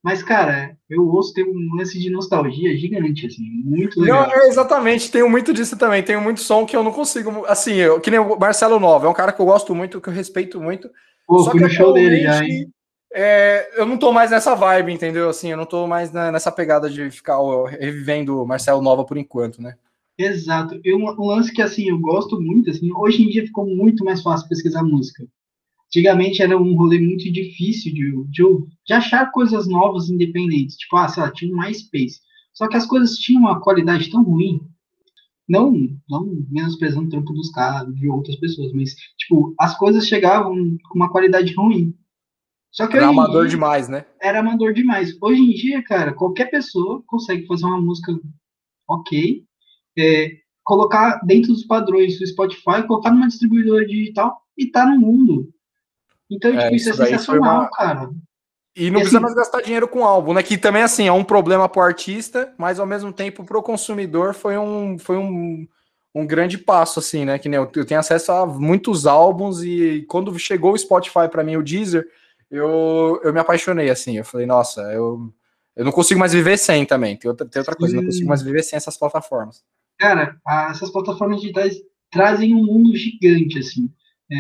Mas, 0.04 0.22
cara, 0.22 0.76
eu 0.90 1.08
ouço, 1.08 1.34
tem 1.34 1.46
um 1.46 1.76
lance 1.78 1.98
de 1.98 2.10
nostalgia 2.10 2.76
gigante, 2.76 3.26
assim, 3.26 3.42
muito 3.64 4.02
legal. 4.02 4.28
Não, 4.28 4.34
é, 4.34 4.48
exatamente, 4.50 5.10
tenho 5.10 5.30
muito 5.30 5.54
disso 5.54 5.78
também. 5.78 6.04
Tenho 6.04 6.20
muito 6.20 6.42
som 6.42 6.66
que 6.66 6.76
eu 6.76 6.84
não 6.84 6.92
consigo. 6.92 7.46
Assim, 7.46 7.76
eu, 7.76 8.02
que 8.02 8.12
nem 8.12 8.20
o 8.20 8.38
Marcelo 8.38 8.82
Nova, 8.82 9.08
é 9.08 9.10
um 9.10 9.14
cara 9.14 9.32
que 9.32 9.42
eu 9.42 9.46
gosto 9.46 9.74
muito, 9.74 10.02
que 10.02 10.10
eu 10.10 10.14
respeito 10.14 10.60
muito. 10.60 10.90
Pô, 11.26 11.50
fui 11.50 11.62
no 11.62 11.70
show 11.70 11.94
dele 11.94 12.22
já, 12.22 12.44
hein? 12.44 12.68
É, 13.16 13.80
eu 13.80 13.86
não 13.86 13.96
tô 13.96 14.12
mais 14.12 14.32
nessa 14.32 14.54
vibe, 14.56 14.92
entendeu? 14.92 15.30
Assim, 15.30 15.52
eu 15.52 15.58
não 15.58 15.66
tô 15.66 15.88
mais 15.88 16.12
na, 16.12 16.32
nessa 16.34 16.52
pegada 16.52 16.90
de 16.90 17.10
ficar 17.10 17.40
ó, 17.40 17.64
revivendo 17.66 18.46
Marcelo 18.46 18.82
Nova 18.82 19.06
por 19.06 19.18
enquanto, 19.18 19.62
né? 19.62 19.76
Exato. 20.18 20.80
E 20.84 20.94
um, 20.94 21.10
um, 21.10 21.26
lance 21.26 21.52
que, 21.52 21.62
assim, 21.62 21.90
eu 21.90 22.00
gosto 22.00 22.40
muito, 22.40 22.70
assim, 22.70 22.92
hoje 22.94 23.24
em 23.24 23.30
dia 23.30 23.46
ficou 23.46 23.66
muito 23.66 24.04
mais 24.04 24.22
fácil 24.22 24.48
pesquisar 24.48 24.84
música. 24.84 25.28
Antigamente 25.88 26.42
era 26.42 26.58
um 26.58 26.76
rolê 26.76 27.00
muito 27.00 27.32
difícil 27.32 27.94
de, 27.94 28.12
de, 28.30 28.44
de 28.86 28.94
achar 28.94 29.32
coisas 29.32 29.68
novas 29.68 30.10
independentes. 30.10 30.78
Tipo, 30.78 30.98
ah, 30.98 31.08
sei 31.08 31.24
lá, 31.24 31.32
tinha 31.32 31.54
um 31.54 31.58
MySpace. 31.58 32.20
Só 32.54 32.68
que 32.68 32.78
as 32.78 32.86
coisas 32.86 33.18
tinham 33.18 33.42
uma 33.42 33.62
qualidade 33.62 34.10
tão 34.10 34.24
ruim. 34.24 34.62
Não, 35.48 35.74
não 36.10 36.46
menosprezando 36.50 37.08
o 37.08 37.10
trampo 37.10 37.34
dos 37.34 37.52
caras, 37.52 37.94
de 37.96 38.08
outras 38.08 38.38
pessoas, 38.38 38.72
mas, 38.72 38.96
tipo, 39.18 39.54
as 39.60 39.78
coisas 39.78 40.08
chegavam 40.08 40.56
com 40.90 40.96
uma 40.96 41.12
qualidade 41.12 41.54
ruim. 41.54 41.94
Só 42.72 42.88
que 42.88 42.98
era 42.98 43.08
amador 43.08 43.44
dia, 43.44 43.52
demais, 43.52 43.88
né? 43.88 44.06
Era 44.20 44.40
amador 44.40 44.74
demais. 44.74 45.16
Hoje 45.22 45.42
em 45.42 45.52
dia, 45.52 45.84
cara, 45.84 46.14
qualquer 46.14 46.50
pessoa 46.50 47.04
consegue 47.06 47.46
fazer 47.46 47.66
uma 47.66 47.80
música 47.80 48.18
ok, 48.88 49.46
é, 49.98 50.32
colocar 50.64 51.20
dentro 51.26 51.54
dos 51.54 51.66
padrões 51.66 52.18
do 52.20 52.26
Spotify, 52.26 52.88
colocar 52.88 53.12
numa 53.12 53.28
distribuidora 53.28 53.86
digital 53.86 54.42
e 54.58 54.68
tá 54.68 54.86
no 54.86 55.00
mundo. 55.00 55.50
Então, 56.30 56.52
é, 56.52 56.64
tipo, 56.64 56.76
isso, 56.76 56.90
isso 56.90 57.04
é 57.04 57.06
sensacional, 57.08 57.62
uma... 57.62 57.70
cara. 57.70 58.10
E 58.76 58.90
não 58.90 59.00
e 59.00 59.02
precisa 59.02 59.18
assim, 59.18 59.24
mais 59.24 59.36
gastar 59.36 59.62
dinheiro 59.62 59.88
com 59.88 60.04
álbum, 60.04 60.34
né? 60.34 60.42
Que 60.42 60.58
também, 60.58 60.82
assim, 60.82 61.08
é 61.08 61.12
um 61.12 61.24
problema 61.24 61.70
pro 61.70 61.82
artista, 61.82 62.54
mas 62.58 62.80
ao 62.80 62.88
mesmo 62.88 63.14
tempo 63.14 63.44
pro 63.44 63.62
consumidor 63.62 64.34
foi 64.34 64.58
um, 64.58 64.98
foi 64.98 65.16
um, 65.16 65.68
um 66.16 66.26
grande 66.26 66.58
passo, 66.58 67.00
assim, 67.00 67.24
né? 67.24 67.38
Que 67.38 67.48
nem 67.48 67.60
eu, 67.60 67.72
eu 67.76 67.86
tenho 67.86 68.00
acesso 68.00 68.32
a 68.32 68.46
muitos 68.48 69.06
álbuns 69.06 69.64
e 69.64 70.04
quando 70.10 70.38
chegou 70.40 70.74
o 70.74 70.78
Spotify 70.78 71.30
para 71.30 71.44
mim, 71.44 71.56
o 71.56 71.64
Deezer, 71.64 72.08
eu, 72.50 73.22
eu 73.24 73.32
me 73.32 73.40
apaixonei, 73.40 73.92
assim. 73.92 74.18
Eu 74.18 74.26
falei, 74.26 74.48
nossa, 74.48 74.82
eu, 74.92 75.32
eu 75.76 75.86
não 75.86 75.92
consigo 75.92 76.20
mais 76.20 76.34
viver 76.34 76.58
sem 76.58 76.84
também. 76.84 77.16
Tem 77.16 77.30
outra, 77.30 77.48
tem 77.48 77.60
outra 77.60 77.76
coisa, 77.76 77.96
eu 77.96 78.02
não 78.02 78.08
consigo 78.08 78.28
mais 78.28 78.42
viver 78.42 78.64
sem 78.64 78.78
essas 78.78 78.98
plataformas. 78.98 79.64
Cara, 80.04 80.38
essas 80.70 80.92
plataformas 80.92 81.40
digitais 81.40 81.78
trazem 82.12 82.54
um 82.54 82.66
mundo 82.66 82.94
gigante, 82.94 83.58
assim. 83.58 83.90
É, 84.30 84.36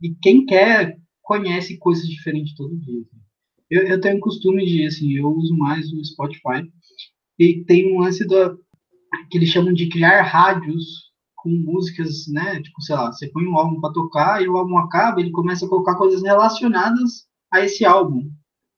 e 0.00 0.14
quem 0.22 0.46
quer 0.46 0.98
conhece 1.20 1.76
coisas 1.76 2.08
diferentes 2.08 2.54
todo 2.54 2.74
dia. 2.74 3.04
Eu, 3.68 3.82
eu 3.82 4.00
tenho 4.00 4.16
o 4.16 4.20
costume 4.20 4.64
de, 4.64 4.86
assim, 4.86 5.12
eu 5.12 5.28
uso 5.28 5.54
mais 5.54 5.92
o 5.92 6.02
Spotify. 6.02 6.66
E 7.38 7.64
tem 7.64 7.92
um 7.94 8.00
lance 8.00 8.26
que 9.30 9.36
eles 9.36 9.50
chamam 9.50 9.74
de 9.74 9.90
criar 9.90 10.22
rádios 10.22 11.12
com 11.34 11.50
músicas, 11.50 12.26
né? 12.28 12.62
Tipo, 12.62 12.80
sei 12.80 12.96
lá, 12.96 13.12
você 13.12 13.28
põe 13.28 13.46
um 13.46 13.58
álbum 13.58 13.78
para 13.78 13.92
tocar 13.92 14.42
e 14.42 14.48
o 14.48 14.56
álbum 14.56 14.78
acaba, 14.78 15.20
ele 15.20 15.32
começa 15.32 15.66
a 15.66 15.68
colocar 15.68 15.96
coisas 15.96 16.22
relacionadas 16.22 17.26
a 17.52 17.60
esse 17.60 17.84
álbum. 17.84 18.30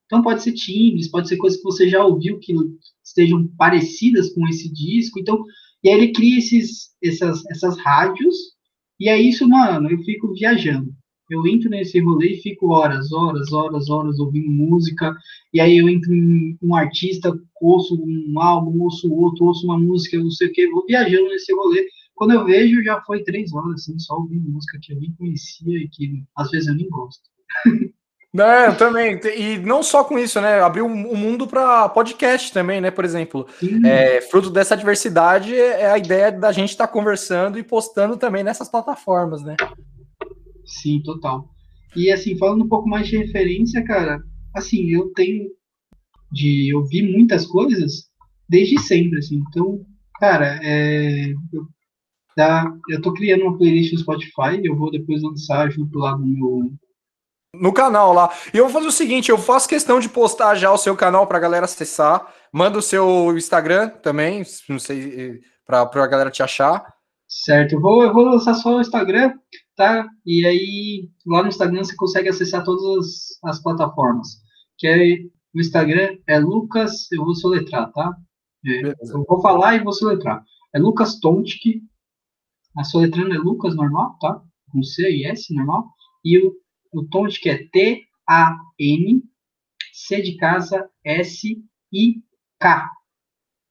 Então 0.06 0.22
pode 0.22 0.42
ser 0.42 0.54
timbres, 0.54 1.08
pode 1.08 1.28
ser 1.28 1.36
coisas 1.36 1.60
que 1.60 1.64
você 1.64 1.88
já 1.88 2.04
ouviu 2.04 2.40
que 2.40 2.52
estejam 3.04 3.46
parecidas 3.56 4.32
com 4.32 4.48
esse 4.48 4.72
disco. 4.72 5.20
Então, 5.20 5.44
e 5.88 5.90
aí 5.90 6.00
ele 6.02 6.12
cria 6.12 6.38
esses, 6.38 6.90
essas, 7.02 7.46
essas 7.46 7.78
rádios, 7.78 8.36
e 9.00 9.08
é 9.08 9.18
isso, 9.18 9.48
mano, 9.48 9.90
eu 9.90 9.98
fico 10.02 10.34
viajando. 10.34 10.92
Eu 11.30 11.46
entro 11.46 11.70
nesse 11.70 11.98
rolê 11.98 12.34
e 12.34 12.42
fico 12.42 12.68
horas, 12.68 13.10
horas, 13.10 13.52
horas, 13.52 13.88
horas 13.88 14.18
ouvindo 14.18 14.50
música, 14.50 15.16
e 15.52 15.58
aí 15.58 15.78
eu 15.78 15.88
entro 15.88 16.14
em 16.14 16.58
um 16.60 16.74
artista, 16.74 17.32
ouço 17.58 17.98
um 18.04 18.38
álbum, 18.38 18.82
ouço 18.82 19.10
outro, 19.10 19.46
ouço 19.46 19.64
uma 19.64 19.78
música, 19.78 20.18
não 20.18 20.30
sei 20.30 20.48
o 20.48 20.52
que, 20.52 20.68
vou 20.68 20.84
viajando 20.86 21.28
nesse 21.28 21.54
rolê. 21.54 21.86
Quando 22.14 22.32
eu 22.32 22.44
vejo, 22.44 22.82
já 22.82 23.00
foi 23.02 23.22
três 23.22 23.50
horas, 23.54 23.80
assim, 23.80 23.98
só 23.98 24.16
ouvindo 24.16 24.50
música 24.50 24.78
que 24.82 24.92
eu 24.92 25.00
nem 25.00 25.12
conhecia 25.12 25.78
e 25.78 25.88
que 25.88 26.22
às 26.36 26.50
vezes 26.50 26.68
eu 26.68 26.74
nem 26.74 26.88
gosto. 26.90 27.22
Não, 28.32 28.66
eu 28.66 28.76
também. 28.76 29.18
E 29.36 29.58
não 29.58 29.82
só 29.82 30.04
com 30.04 30.18
isso, 30.18 30.40
né? 30.40 30.60
Abriu 30.60 30.84
o 30.84 30.88
um, 30.88 31.12
um 31.12 31.16
mundo 31.16 31.46
para 31.46 31.88
podcast 31.88 32.52
também, 32.52 32.80
né? 32.80 32.90
Por 32.90 33.04
exemplo, 33.04 33.46
é, 33.84 34.20
fruto 34.20 34.50
dessa 34.50 34.76
diversidade 34.76 35.54
é 35.54 35.90
a 35.90 35.98
ideia 35.98 36.30
da 36.30 36.52
gente 36.52 36.70
estar 36.70 36.86
tá 36.86 36.92
conversando 36.92 37.58
e 37.58 37.62
postando 37.62 38.16
também 38.16 38.44
nessas 38.44 38.68
plataformas, 38.68 39.42
né? 39.42 39.56
Sim, 40.66 41.00
total. 41.02 41.48
E 41.96 42.10
assim, 42.10 42.36
falando 42.36 42.64
um 42.64 42.68
pouco 42.68 42.88
mais 42.88 43.08
de 43.08 43.16
referência, 43.16 43.82
cara, 43.82 44.22
assim, 44.54 44.90
eu 44.90 45.10
tenho 45.14 45.48
de 46.30 46.74
ouvir 46.74 47.10
muitas 47.10 47.46
coisas 47.46 48.08
desde 48.46 48.78
sempre, 48.78 49.18
assim. 49.18 49.42
Então, 49.48 49.86
cara, 50.20 50.60
é, 50.62 51.30
eu, 51.30 51.66
tá, 52.36 52.70
eu 52.90 53.00
tô 53.00 53.14
criando 53.14 53.44
uma 53.44 53.56
playlist 53.56 53.94
no 53.94 53.98
Spotify, 54.00 54.60
eu 54.62 54.76
vou 54.76 54.90
depois 54.90 55.22
lançar 55.22 55.70
junto 55.70 55.98
lá 55.98 56.16
no 56.16 56.26
meu 56.26 56.72
no 57.54 57.72
canal 57.72 58.12
lá. 58.12 58.30
E 58.52 58.58
eu 58.58 58.64
vou 58.64 58.72
fazer 58.72 58.88
o 58.88 58.92
seguinte: 58.92 59.30
eu 59.30 59.38
faço 59.38 59.68
questão 59.68 60.00
de 60.00 60.08
postar 60.08 60.54
já 60.54 60.72
o 60.72 60.78
seu 60.78 60.96
canal 60.96 61.26
para 61.26 61.38
a 61.38 61.40
galera 61.40 61.64
acessar. 61.64 62.34
Manda 62.52 62.78
o 62.78 62.82
seu 62.82 63.36
Instagram 63.36 63.88
também, 63.88 64.42
não 64.68 64.78
sei, 64.78 65.40
para 65.66 65.82
a 65.82 66.06
galera 66.06 66.30
te 66.30 66.42
achar. 66.42 66.94
Certo, 67.28 67.74
eu 67.74 67.80
vou, 67.80 68.02
eu 68.02 68.12
vou 68.12 68.24
lançar 68.24 68.54
só 68.54 68.76
o 68.76 68.80
Instagram, 68.80 69.34
tá? 69.76 70.08
E 70.24 70.46
aí, 70.46 71.10
lá 71.26 71.42
no 71.42 71.48
Instagram 71.48 71.84
você 71.84 71.94
consegue 71.94 72.30
acessar 72.30 72.64
todas 72.64 72.82
as, 73.44 73.50
as 73.50 73.62
plataformas. 73.62 74.28
Que 74.78 74.86
é, 74.86 75.18
o 75.54 75.60
Instagram 75.60 76.16
é 76.26 76.38
Lucas, 76.38 77.10
eu 77.12 77.22
vou 77.22 77.34
soletrar, 77.34 77.92
tá? 77.92 78.16
É, 78.66 78.94
eu 79.12 79.24
vou 79.28 79.42
falar 79.42 79.76
e 79.76 79.84
vou 79.84 79.92
soletrar. 79.92 80.42
É 80.74 80.78
Lucas 80.78 81.20
Tontic, 81.20 81.82
a 82.76 82.82
soletrando 82.82 83.34
é 83.34 83.38
Lucas 83.38 83.76
normal, 83.76 84.16
tá? 84.20 84.40
Com 84.72 84.82
C 84.82 85.02
e 85.10 85.26
S 85.26 85.52
normal. 85.54 85.86
E 86.24 86.38
o 86.38 86.54
o 86.92 87.04
Tontic 87.04 87.48
é 87.48 87.58
T-A-N, 87.70 89.22
C 89.92 90.22
de 90.22 90.36
casa, 90.36 90.88
S-I-K. 91.04 92.90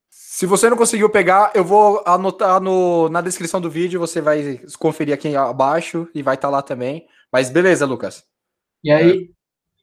Se 0.09 0.45
você 0.45 0.69
não 0.69 0.77
conseguiu 0.77 1.09
pegar, 1.09 1.51
eu 1.55 1.63
vou 1.63 2.03
anotar 2.05 2.62
no, 2.62 3.09
na 3.09 3.21
descrição 3.21 3.62
do 3.62 3.69
vídeo, 3.69 4.00
você 4.00 4.21
vai 4.21 4.59
conferir 4.79 5.13
aqui 5.13 5.36
abaixo 5.36 6.07
e 6.13 6.21
vai 6.21 6.36
estar 6.36 6.47
tá 6.47 6.51
lá 6.51 6.62
também. 6.62 7.07
Mas 7.31 7.50
beleza, 7.50 7.86
Lucas. 7.86 8.24
E 8.83 8.91
aí, 8.91 9.12
é. 9.12 9.27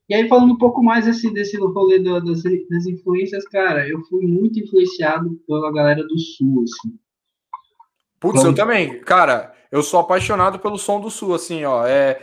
e 0.09 0.15
aí 0.15 0.29
falando 0.29 0.53
um 0.53 0.59
pouco 0.59 0.83
mais 0.83 1.07
desse, 1.07 1.33
desse 1.33 1.57
rolê 1.57 1.99
do, 1.99 2.21
das, 2.21 2.43
das 2.43 2.87
influências, 2.87 3.45
cara, 3.49 3.89
eu 3.89 4.01
fui 4.05 4.27
muito 4.27 4.59
influenciado 4.61 5.31
pela 5.47 5.73
galera 5.73 6.03
do 6.03 6.19
Sul, 6.19 6.65
assim. 6.65 6.99
Putz, 8.21 8.43
eu 8.43 8.55
também. 8.55 9.01
Cara, 9.01 9.53
eu 9.71 9.83
sou 9.83 10.01
apaixonado 10.01 10.59
pelo 10.59 10.79
som 10.79 11.01
do 11.01 11.11
Sul, 11.11 11.35
assim, 11.35 11.65
ó. 11.65 11.87
É, 11.87 12.21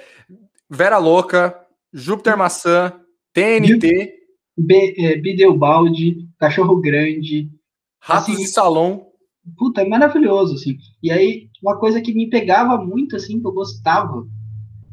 Vera 0.74 0.98
Louca, 0.98 1.54
Júpiter 1.92 2.38
Maçã, 2.38 2.94
TNT. 3.34 4.14
B, 4.58 4.96
é, 4.98 5.18
Bideobaldi, 5.18 6.30
Cachorro 6.40 6.80
Grande. 6.80 7.52
Ratos 8.00 8.34
assim, 8.34 8.44
de 8.44 8.48
Salão. 8.48 9.08
Puta, 9.58 9.82
é 9.82 9.86
maravilhoso, 9.86 10.56
assim. 10.56 10.78
E 11.04 11.12
aí, 11.12 11.50
uma 11.62 11.78
coisa 11.78 12.00
que 12.00 12.14
me 12.14 12.30
pegava 12.30 12.78
muito, 12.78 13.18
assim, 13.18 13.42
que 13.42 13.46
eu 13.46 13.52
gostava, 13.52 14.26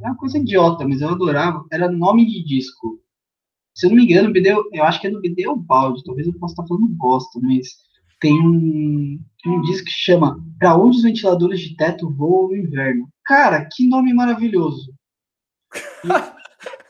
é 0.03 0.07
uma 0.07 0.17
coisa 0.17 0.39
idiota, 0.39 0.87
mas 0.87 1.01
eu 1.01 1.11
adorava, 1.11 1.65
era 1.71 1.89
nome 1.89 2.27
de 2.27 2.45
disco. 2.45 3.01
Se 3.73 3.87
eu 3.87 3.91
não 3.91 3.99
me 3.99 4.05
engano, 4.05 4.33
Bideu, 4.33 4.65
eu 4.73 4.83
acho 4.83 5.01
que 5.01 5.07
é 5.07 5.11
do 5.11 5.21
Bideobaldi, 5.21 6.03
talvez 6.03 6.27
eu 6.27 6.35
possa 6.35 6.55
estar 6.55 6.67
falando 6.67 6.89
bosta, 6.89 7.39
mas 7.41 7.69
tem 8.21 8.35
um, 8.35 9.21
um 9.47 9.63
disco 9.63 9.85
que 9.85 9.93
chama 9.93 10.45
Pra 10.59 10.77
onde 10.77 10.97
os 10.97 11.05
ventiladores 11.05 11.61
de 11.61 11.77
teto 11.77 12.11
voam 12.11 12.49
no 12.49 12.57
inverno. 12.57 13.09
Cara, 13.25 13.69
que 13.73 13.87
nome 13.87 14.13
maravilhoso. 14.13 14.93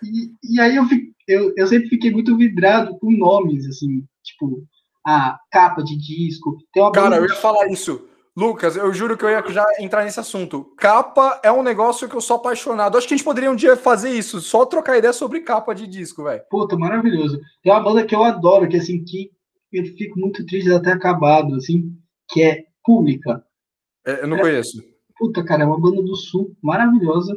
E, 0.02 0.32
e, 0.44 0.60
aí 0.60 0.76
eu, 0.76 0.84
eu, 1.26 1.52
eu 1.56 1.66
sempre 1.66 1.88
fiquei 1.88 2.10
muito 2.10 2.36
vidrado 2.36 2.96
com 2.98 3.10
nomes, 3.10 3.66
assim, 3.66 4.04
tipo, 4.22 4.64
a 5.04 5.38
capa 5.50 5.82
de 5.82 5.96
disco. 5.96 6.56
Cara, 6.94 7.16
eu 7.16 7.26
ia 7.26 7.34
falar 7.34 7.66
isso. 7.68 8.08
Lucas, 8.36 8.76
eu 8.76 8.92
juro 8.94 9.16
que 9.16 9.24
eu 9.24 9.30
ia 9.30 9.42
já 9.48 9.66
entrar 9.80 10.04
nesse 10.04 10.20
assunto. 10.20 10.72
Capa 10.76 11.40
é 11.42 11.50
um 11.50 11.62
negócio 11.62 12.08
que 12.08 12.14
eu 12.14 12.20
sou 12.20 12.36
apaixonado. 12.36 12.96
Acho 12.96 13.08
que 13.08 13.14
a 13.14 13.16
gente 13.16 13.24
poderia 13.24 13.50
um 13.50 13.56
dia 13.56 13.76
fazer 13.76 14.10
isso, 14.10 14.40
só 14.40 14.64
trocar 14.64 14.96
ideia 14.96 15.12
sobre 15.12 15.40
capa 15.40 15.74
de 15.74 15.88
disco, 15.88 16.22
velho. 16.22 16.40
Puta, 16.48 16.76
maravilhoso. 16.76 17.40
Tem 17.64 17.72
uma 17.72 17.82
banda 17.82 18.06
que 18.06 18.14
eu 18.14 18.22
adoro, 18.22 18.68
que 18.68 18.76
assim, 18.76 19.02
que 19.02 19.32
eu 19.72 19.84
fico 19.84 20.20
muito 20.20 20.46
triste 20.46 20.68
de 20.68 20.74
até 20.74 20.92
acabado, 20.92 21.56
assim, 21.56 21.92
que 22.28 22.42
é 22.42 22.64
Pública. 22.84 23.44
É, 24.06 24.22
eu 24.22 24.28
não 24.28 24.36
é, 24.36 24.40
conheço. 24.40 24.84
Puta, 25.18 25.44
cara, 25.44 25.64
é 25.64 25.66
uma 25.66 25.80
banda 25.80 26.00
do 26.00 26.14
sul 26.14 26.56
maravilhosa. 26.62 27.36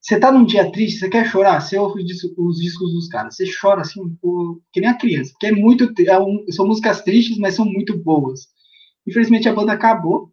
Você 0.00 0.18
tá 0.18 0.32
num 0.32 0.44
dia 0.44 0.70
triste, 0.72 0.98
você 0.98 1.10
quer 1.10 1.26
chorar, 1.26 1.60
você 1.60 1.76
ouve 1.78 2.02
os 2.02 2.58
discos 2.58 2.92
dos 2.92 3.08
caras, 3.08 3.36
você 3.36 3.44
chora 3.60 3.82
assim, 3.82 4.00
que 4.72 4.80
nem 4.80 4.88
a 4.88 4.96
criança, 4.96 5.30
porque 5.32 5.46
é 5.48 5.52
muito, 5.52 5.92
é 6.06 6.18
um, 6.18 6.44
são 6.50 6.66
músicas 6.66 7.02
tristes, 7.02 7.36
mas 7.38 7.54
são 7.54 7.66
muito 7.66 7.98
boas. 7.98 8.48
Infelizmente 9.06 9.48
a 9.48 9.54
banda 9.54 9.72
acabou, 9.72 10.32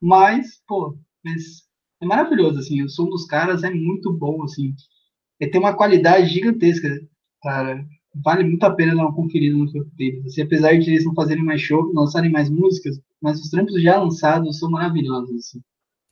mas, 0.00 0.62
pô, 0.66 0.96
mas 1.24 1.64
é 2.00 2.06
maravilhoso, 2.06 2.60
assim, 2.60 2.82
o 2.82 2.88
som 2.88 3.06
dos 3.08 3.26
caras 3.26 3.64
é 3.64 3.70
muito 3.70 4.12
bom, 4.12 4.44
assim, 4.44 4.74
é, 5.40 5.48
tem 5.48 5.60
uma 5.60 5.74
qualidade 5.76 6.28
gigantesca, 6.32 6.88
cara, 7.42 7.84
vale 8.24 8.44
muito 8.44 8.62
a 8.64 8.70
pena 8.74 8.94
dar 8.94 9.02
uma 9.02 9.14
conferida 9.14 9.56
no 9.56 9.70
trampo 9.70 9.90
deles, 9.96 10.24
assim, 10.26 10.42
apesar 10.42 10.78
de 10.78 10.90
eles 10.90 11.04
não 11.04 11.14
fazerem 11.14 11.44
mais 11.44 11.60
show, 11.60 11.92
lançarem 11.92 12.30
mais 12.30 12.48
músicas, 12.48 13.00
mas 13.20 13.40
os 13.40 13.50
trampos 13.50 13.82
já 13.82 14.00
lançados 14.00 14.58
são 14.58 14.70
maravilhosos, 14.70 15.34
assim. 15.34 15.60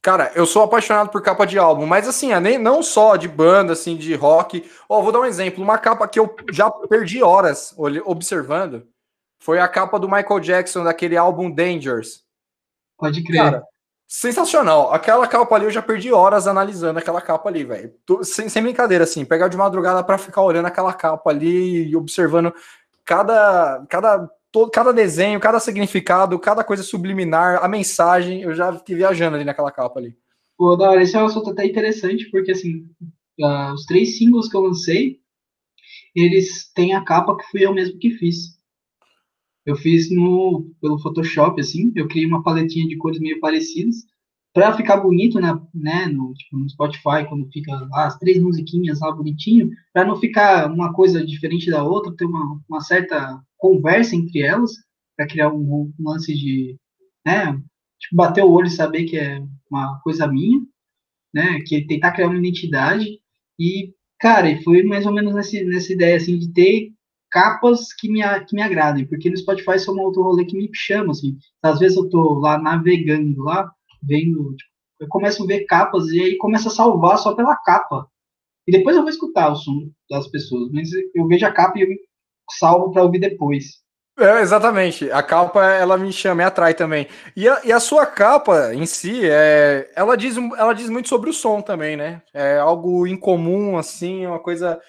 Cara, 0.09 0.33
eu 0.35 0.47
sou 0.47 0.63
apaixonado 0.63 1.11
por 1.11 1.21
capa 1.21 1.47
de 1.47 1.59
álbum, 1.59 1.85
mas 1.85 2.09
assim, 2.09 2.35
nem, 2.41 2.57
não 2.57 2.83
só 2.83 3.15
de 3.15 3.29
banda, 3.29 3.75
assim, 3.75 3.95
de 3.95 4.15
rock. 4.15 4.67
Ó, 4.89 4.99
oh, 4.99 5.03
vou 5.03 5.13
dar 5.13 5.21
um 5.21 5.27
exemplo. 5.27 5.63
Uma 5.63 5.77
capa 5.77 6.09
que 6.09 6.19
eu 6.19 6.35
já 6.51 6.71
perdi 6.71 7.23
horas 7.23 7.75
observando 8.07 8.89
foi 9.39 9.61
a 9.61 9.69
capa 9.69 9.99
do 9.99 10.09
Michael 10.09 10.41
Jackson 10.41 10.83
daquele 10.83 11.15
álbum 11.15 11.51
Dangers. 11.51 12.25
Pode 12.97 13.23
crer. 13.23 13.37
Cara, 13.37 13.63
sensacional. 14.07 14.95
Aquela 14.95 15.27
capa 15.27 15.55
ali, 15.55 15.67
eu 15.67 15.71
já 15.71 15.83
perdi 15.83 16.11
horas 16.11 16.47
analisando 16.47 16.99
aquela 16.99 17.21
capa 17.21 17.51
ali, 17.51 17.65
velho. 17.65 17.93
Sem, 18.23 18.49
sem 18.49 18.63
brincadeira, 18.63 19.05
assim. 19.05 19.27
Pegar 19.27 19.49
de 19.49 19.59
madrugada 19.59 20.03
para 20.03 20.17
ficar 20.17 20.41
olhando 20.41 20.69
aquela 20.69 20.95
capa 20.95 21.29
ali 21.29 21.87
e 21.87 21.95
observando 21.95 22.51
cada, 23.05 23.85
cada, 23.91 24.31
todo, 24.53 24.71
cada 24.71 24.93
desenho, 24.93 25.41
cada 25.41 25.61
significado, 25.61 26.39
cada 26.39 26.65
coisa 26.65 26.83
subliminar, 26.83 27.63
a 27.63 27.69
mensagem. 27.69 28.43
Eu 28.43 28.55
já 28.55 28.73
fiquei 28.73 28.97
viajando 28.97 29.37
ali 29.37 29.45
naquela 29.45 29.71
capa 29.71 30.01
ali. 30.01 30.17
Pô, 30.57 30.77
da 30.77 30.91
hora, 30.91 31.03
esse 31.03 31.17
é 31.17 31.23
um 31.23 31.27
assunto 31.27 31.51
até 31.51 31.65
interessante, 31.67 32.29
porque 32.31 32.51
assim, 32.51 32.89
uh, 33.41 33.73
os 33.73 33.85
três 33.87 34.19
singles 34.19 34.49
que 34.49 34.57
eu 34.57 34.61
lancei, 34.61 35.21
eles 36.15 36.71
têm 36.75 36.95
a 36.95 37.05
capa 37.05 37.37
que 37.37 37.45
fui 37.51 37.65
eu 37.65 37.73
mesmo 37.73 37.99
que 37.99 38.11
fiz. 38.11 38.59
Eu 39.65 39.77
fiz 39.77 40.11
no 40.11 40.71
pelo 40.81 40.99
Photoshop, 40.99 41.61
assim, 41.61 41.93
eu 41.95 42.09
criei 42.09 42.27
uma 42.27 42.43
paletinha 42.43 42.89
de 42.89 42.97
cores 42.97 43.21
meio 43.21 43.39
parecidas, 43.39 44.07
para 44.53 44.77
ficar 44.77 44.97
bonito, 44.97 45.39
né, 45.39 45.57
né 45.75 46.07
no, 46.07 46.33
tipo, 46.33 46.57
no 46.57 46.69
Spotify, 46.69 47.29
quando 47.29 47.49
fica 47.53 47.73
lá, 47.91 48.07
as 48.07 48.19
três 48.19 48.43
musiquinhas 48.43 48.99
lá 49.01 49.13
bonitinho, 49.13 49.71
para 49.93 50.07
não 50.07 50.17
ficar 50.17 50.73
uma 50.73 50.93
coisa 50.93 51.25
diferente 51.25 51.71
da 51.71 51.85
outra, 51.85 52.17
ter 52.17 52.25
uma, 52.25 52.59
uma 52.69 52.81
certa 52.81 53.41
conversa 53.59 54.17
entre 54.17 54.41
elas, 54.43 54.73
para 55.17 55.27
criar 55.27 55.53
um, 55.53 55.93
um 55.99 56.09
lance 56.09 56.33
de, 56.35 56.77
né, 57.27 57.53
tipo, 57.99 58.17
bater 58.17 58.45
o 58.45 58.51
olho 58.51 58.69
e 58.69 58.71
saber 58.71 59.05
que 59.05 59.19
é 59.19 59.43
uma 59.71 60.01
coisa 60.01 60.27
minha, 60.27 60.61
né? 61.33 61.61
Que 61.67 61.87
tentar 61.87 62.13
criar 62.13 62.29
uma 62.29 62.39
identidade. 62.39 63.21
E, 63.59 63.93
cara, 64.19 64.49
foi 64.63 64.83
mais 64.83 65.07
ou 65.07 65.13
menos 65.13 65.35
nesse, 65.35 65.65
nessa 65.65 65.93
ideia, 65.93 66.17
assim, 66.17 66.39
de 66.39 66.53
ter 66.53 66.93
capas 67.31 67.93
que 67.93 68.11
me, 68.11 68.21
que 68.47 68.57
me 68.57 68.63
agradem, 68.63 69.07
porque 69.07 69.29
no 69.29 69.37
Spotify 69.37 69.77
isso 69.77 69.91
é 69.91 69.95
um 69.95 70.01
outro 70.01 70.23
rolê 70.23 70.45
que 70.45 70.57
me 70.57 70.71
chama, 70.73 71.11
assim. 71.11 71.37
Às 71.63 71.79
vezes 71.79 71.97
eu 71.97 72.09
tô 72.09 72.39
lá 72.39 72.59
navegando 72.59 73.43
lá, 73.43 73.71
vendo, 74.03 74.55
tipo, 74.57 74.71
eu 75.01 75.09
começo 75.09 75.43
a 75.43 75.47
ver 75.47 75.65
capas 75.67 76.09
e 76.09 76.21
aí 76.21 76.37
começa 76.39 76.69
a 76.69 76.73
salvar 76.73 77.19
só 77.19 77.35
pela 77.35 77.57
capa. 77.57 78.09
E 78.67 78.73
depois 78.73 78.97
eu 78.97 79.03
vou 79.03 79.11
escutar 79.11 79.51
o 79.51 79.57
som 79.57 79.91
das 80.11 80.29
pessoas, 80.29 80.71
mas 80.73 80.91
eu 81.15 81.27
vejo 81.27 81.47
a 81.47 81.53
capa 81.53 81.79
e 81.79 81.83
eu 81.83 81.89
salvo 82.59 82.93
para 82.93 83.03
ouvir 83.03 83.19
depois. 83.19 83.65
É, 84.19 84.41
exatamente. 84.41 85.11
A 85.13 85.23
capa, 85.23 85.65
ela 85.65 85.97
me 85.97 86.13
chama, 86.13 86.37
me 86.37 86.43
atrai 86.43 86.75
também. 86.75 87.07
E 87.37 87.49
a, 87.49 87.61
e 87.65 87.73
a 87.73 87.79
sua 87.79 88.05
capa 88.05 88.75
em 88.75 88.85
si, 88.85 89.21
é, 89.25 89.89
ela, 89.95 90.17
diz, 90.17 90.37
ela 90.37 90.73
diz 90.73 90.91
muito 90.91 91.09
sobre 91.09 91.31
o 91.31 91.33
som 91.33 91.63
também, 91.63 91.97
né? 91.97 92.21
É 92.35 92.59
algo 92.59 93.07
incomum, 93.07 93.79
assim, 93.79 94.27
uma 94.27 94.41
coisa... 94.41 94.81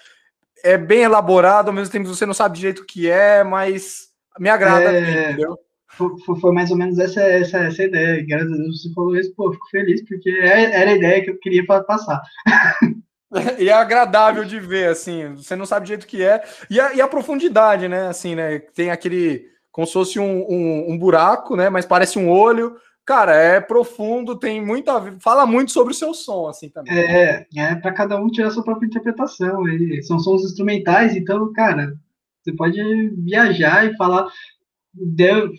É 0.62 0.76
bem 0.76 1.02
elaborado, 1.02 1.68
ao 1.68 1.72
mesmo 1.72 1.90
tempo 1.90 2.08
você 2.08 2.26
não 2.26 2.34
sabe 2.34 2.58
direito 2.58 2.82
o 2.82 2.86
que 2.86 3.08
é, 3.08 3.42
mas 3.42 4.08
me 4.38 4.50
agrada, 4.50 4.92
é... 4.92 5.30
entendeu? 5.30 5.56
Foi, 5.96 6.40
foi, 6.40 6.52
mais 6.52 6.70
ou 6.70 6.76
menos 6.76 6.98
essa, 6.98 7.20
essa, 7.22 7.58
essa 7.58 7.82
ideia. 7.82 8.24
Graças 8.26 8.52
a 8.52 8.56
Deus 8.56 8.82
você 8.82 8.92
falou 8.92 9.16
isso, 9.16 9.34
pô, 9.34 9.52
fico 9.52 9.68
feliz, 9.70 10.04
porque 10.06 10.28
é, 10.30 10.80
era 10.80 10.90
a 10.90 10.96
ideia 10.96 11.22
que 11.22 11.30
eu 11.30 11.38
queria 11.38 11.64
passar. 11.66 12.20
e 13.58 13.68
é 13.68 13.72
agradável 13.72 14.44
de 14.44 14.58
ver, 14.58 14.88
assim, 14.88 15.34
você 15.36 15.54
não 15.54 15.64
sabe 15.64 15.84
o 15.84 15.88
jeito 15.88 16.06
que 16.06 16.22
é. 16.22 16.42
E 16.68 16.80
a, 16.80 16.94
e 16.94 17.00
a 17.00 17.08
profundidade, 17.08 17.88
né? 17.88 18.08
Assim, 18.08 18.34
né? 18.34 18.58
Tem 18.58 18.90
aquele. 18.90 19.48
Como 19.70 19.86
se 19.86 19.92
fosse 19.92 20.18
um, 20.18 20.44
um, 20.48 20.92
um, 20.92 20.98
buraco, 20.98 21.54
né? 21.54 21.70
Mas 21.70 21.86
parece 21.86 22.18
um 22.18 22.28
olho. 22.28 22.76
Cara, 23.06 23.34
é 23.34 23.60
profundo, 23.60 24.36
tem 24.36 24.64
muita. 24.64 25.16
Fala 25.20 25.46
muito 25.46 25.70
sobre 25.70 25.92
o 25.92 25.96
seu 25.96 26.12
som, 26.12 26.48
assim 26.48 26.68
também. 26.68 26.92
É, 26.92 27.46
é 27.56 27.74
para 27.76 27.92
cada 27.92 28.20
um 28.20 28.28
tirar 28.28 28.48
a 28.48 28.50
sua 28.50 28.64
própria 28.64 28.86
interpretação. 28.86 29.66
E 29.68 30.02
são 30.02 30.18
sons 30.18 30.42
instrumentais, 30.42 31.14
então, 31.14 31.52
cara, 31.52 31.94
você 32.42 32.52
pode 32.52 32.80
viajar 33.18 33.86
e 33.86 33.96
falar. 33.96 34.26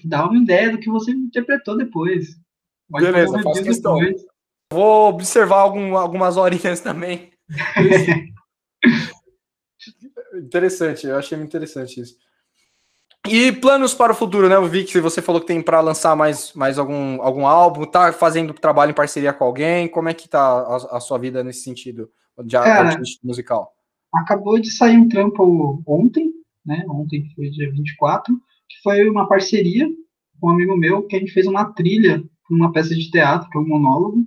Dá 0.03 0.27
uma 0.27 0.37
ideia 0.37 0.71
do 0.71 0.77
que 0.77 0.89
você 0.89 1.11
interpretou 1.11 1.77
depois. 1.77 2.37
Pode 2.89 3.05
Beleza, 3.05 3.41
faço 3.41 3.63
questão. 3.63 3.97
Depois. 3.97 4.25
Vou 4.73 5.09
observar 5.09 5.59
algum, 5.59 5.95
algumas 5.95 6.35
horinhas 6.35 6.79
também 6.81 7.30
interessante, 10.35 11.07
eu 11.07 11.17
achei 11.17 11.37
interessante 11.37 12.01
isso. 12.01 12.15
E 13.27 13.51
planos 13.51 13.93
para 13.93 14.13
o 14.13 14.15
futuro, 14.15 14.49
né? 14.49 14.55
Eu 14.55 14.67
vi 14.67 14.83
que 14.83 14.99
você 14.99 15.21
falou 15.21 15.39
que 15.39 15.47
tem 15.47 15.61
para 15.61 15.79
lançar 15.79 16.15
mais, 16.15 16.53
mais 16.53 16.79
algum, 16.79 17.21
algum 17.21 17.45
álbum, 17.45 17.85
tá 17.85 18.11
fazendo 18.11 18.53
trabalho 18.53 18.91
em 18.91 18.95
parceria 18.95 19.31
com 19.31 19.43
alguém. 19.43 19.87
Como 19.87 20.09
é 20.09 20.13
que 20.13 20.27
tá 20.27 20.41
a, 20.41 20.97
a 20.97 20.99
sua 20.99 21.19
vida 21.19 21.43
nesse 21.43 21.61
sentido 21.61 22.09
de 22.43 22.57
Cara, 22.57 22.99
musical? 23.23 23.71
Acabou 24.11 24.59
de 24.59 24.71
sair 24.71 24.97
um 24.97 25.07
trampo 25.07 25.83
ontem, 25.85 26.31
né? 26.65 26.83
Ontem 26.89 27.31
foi 27.35 27.49
dia 27.51 27.71
24, 27.71 28.33
que 28.67 28.81
foi 28.81 29.07
uma 29.07 29.27
parceria 29.27 29.87
com 30.39 30.47
um 30.47 30.51
amigo 30.51 30.75
meu 30.75 31.03
que 31.03 31.15
a 31.15 31.19
gente 31.19 31.31
fez 31.31 31.45
uma 31.45 31.71
trilha 31.73 32.23
uma 32.55 32.71
peça 32.71 32.93
de 32.93 33.09
teatro, 33.09 33.49
que 33.49 33.57
é 33.57 33.61
um 33.61 33.67
monólogo, 33.67 34.25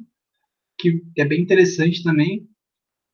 que 0.79 1.03
é 1.17 1.25
bem 1.25 1.43
interessante 1.43 2.03
também. 2.03 2.49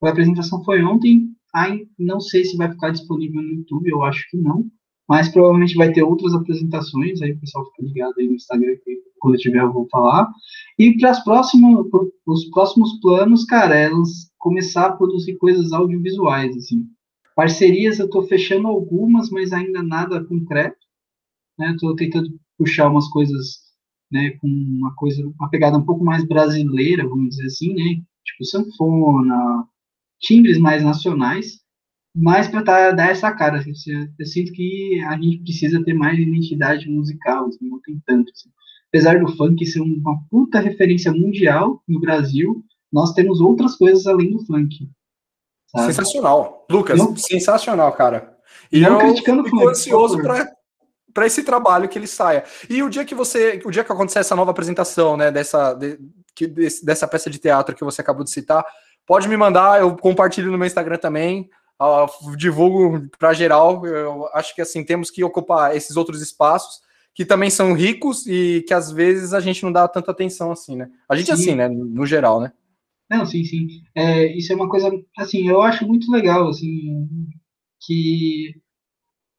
A 0.03 0.09
apresentação 0.09 0.65
foi 0.65 0.83
ontem. 0.83 1.31
Ai, 1.55 1.87
não 1.99 2.21
sei 2.21 2.45
se 2.45 2.57
vai 2.57 2.71
ficar 2.71 2.91
disponível 2.91 3.43
no 3.43 3.55
YouTube, 3.55 3.91
eu 3.91 4.03
acho 4.03 4.29
que 4.31 4.37
não. 4.37 4.67
Mas 5.09 5.29
provavelmente 5.29 5.75
vai 5.75 5.93
ter 5.93 6.05
outras 6.05 6.33
apresentações, 6.35 7.21
aí 7.21 7.33
o 7.33 7.41
pessoal 7.41 7.67
fica 7.67 7.83
ligado 7.83 8.15
aí 8.19 8.29
no 8.29 8.35
Instagram 8.35 8.77
que 8.85 9.03
quando 9.19 9.35
eu 9.35 9.41
tiver 9.41 9.61
eu 9.61 9.73
vou 9.73 9.89
falar. 9.91 10.31
E 10.79 10.97
para 10.97 11.11
os 11.11 11.19
próximos, 11.21 11.87
os 12.27 12.45
próximos 12.51 13.01
planos, 13.01 13.45
cara, 13.45 13.77
é 13.77 13.87
elas 13.87 14.31
começar 14.39 14.87
a 14.87 14.93
produzir 14.93 15.37
coisas 15.37 15.73
audiovisuais, 15.73 16.57
assim. 16.57 16.87
Parcerias 17.35 17.99
eu 17.99 18.07
estou 18.07 18.23
fechando 18.23 18.69
algumas, 18.69 19.31
mas 19.31 19.53
ainda 19.53 19.83
nada 19.83 20.25
concreto. 20.25 20.79
Né? 21.59 21.73
Estou 21.73 21.95
tentando 21.97 22.31
puxar 22.57 22.89
umas 22.89 23.09
coisas, 23.09 23.59
né, 24.13 24.31
com 24.41 24.47
uma 24.47 24.95
coisa, 24.95 25.27
uma 25.39 25.51
pegada 25.51 25.79
um 25.79 25.85
pouco 25.85 26.05
mais 26.05 26.25
brasileira, 26.25 27.09
vamos 27.09 27.31
dizer 27.31 27.47
assim, 27.47 27.75
né? 27.75 28.03
Tipo 28.25 28.45
sanfona, 28.45 29.67
timbres 30.21 30.59
mais 30.59 30.83
nacionais, 30.83 31.61
mas 32.15 32.49
para 32.49 32.63
tá, 32.63 32.91
dar 32.91 33.11
essa 33.11 33.33
cara. 33.33 33.59
Assim, 33.59 33.73
eu 34.19 34.27
sinto 34.27 34.53
que 34.53 35.01
a 35.07 35.13
gente 35.15 35.39
precisa 35.39 35.83
ter 35.83 35.95
mais 35.95 36.19
identidade 36.19 36.89
musical, 36.89 37.47
assim, 37.47 37.69
não 37.69 37.81
tem 37.81 38.01
tanto. 38.07 38.31
Assim. 38.33 38.51
Apesar 38.89 39.21
do 39.21 39.37
funk 39.37 39.65
ser 39.67 39.81
uma 39.81 40.21
puta 40.31 40.59
referência 40.59 41.13
mundial 41.13 41.83
no 41.89 42.01
Brasil, 42.01 42.65
nós 42.93 43.13
temos 43.13 43.41
outras 43.41 43.77
coisas 43.77 44.07
além 44.07 44.33
do 44.33 44.45
funk. 44.45 44.89
Sabe? 45.69 45.87
Sensacional. 45.87 46.67
Lucas, 46.69 46.99
não, 46.99 47.17
sensacional, 47.17 47.93
cara. 47.93 48.37
E 48.73 48.81
não 48.81 49.01
eu 49.01 49.17
fico 49.17 49.49
funk, 49.49 49.69
ansioso 49.69 50.19
para 51.13 51.27
esse 51.27 51.43
trabalho 51.43 51.89
que 51.89 51.99
ele 51.99 52.07
saia. 52.07 52.45
E 52.69 52.83
o 52.83 52.91
dia 52.91 53.05
que 53.05 53.15
você, 53.15 53.61
o 53.65 53.71
dia 53.71 53.85
que 53.85 53.93
acontecer 53.93 54.21
essa 54.21 54.37
nova 54.37 54.51
apresentação, 54.51 55.17
né, 55.17 55.31
dessa, 55.31 55.75
de, 55.75 55.99
que, 56.35 56.47
desse, 56.47 56.85
dessa 56.85 57.07
peça 57.07 57.31
de 57.31 57.39
teatro 57.39 57.75
que 57.75 57.85
você 57.85 58.01
acabou 58.01 58.25
de 58.25 58.31
citar, 58.31 58.65
Pode 59.11 59.29
me 59.29 59.37
mandar, 59.37 59.81
eu 59.81 59.97
compartilho 59.97 60.53
no 60.53 60.57
meu 60.57 60.69
Instagram 60.69 60.97
também. 60.97 61.51
Uh, 61.83 62.37
divulgo 62.37 63.09
para 63.19 63.33
geral. 63.33 63.85
Eu 63.85 64.29
acho 64.33 64.55
que 64.55 64.63
assim 64.63 64.85
temos 64.85 65.11
que 65.11 65.25
ocupar 65.25 65.75
esses 65.75 65.97
outros 65.97 66.23
espaços 66.23 66.81
que 67.13 67.25
também 67.25 67.51
são 67.51 67.73
ricos 67.73 68.25
e 68.29 68.65
que 68.69 68.73
às 68.73 68.93
vezes 68.93 69.35
a 69.35 69.41
gente 69.41 69.65
não 69.65 69.73
dá 69.73 69.89
tanta 69.89 70.13
atenção 70.13 70.53
assim, 70.53 70.77
né? 70.77 70.89
A 71.09 71.17
gente 71.17 71.27
sim. 71.27 71.33
assim, 71.33 71.55
né? 71.57 71.69
No 71.69 72.07
geral, 72.07 72.41
né? 72.41 72.53
Não, 73.11 73.27
sim, 73.27 73.43
sim. 73.43 73.67
É, 73.97 74.27
isso 74.39 74.53
é 74.53 74.55
uma 74.55 74.69
coisa, 74.69 74.89
assim, 75.19 75.49
eu 75.49 75.61
acho 75.61 75.85
muito 75.85 76.09
legal, 76.13 76.49
assim, 76.49 77.09
que 77.81 78.55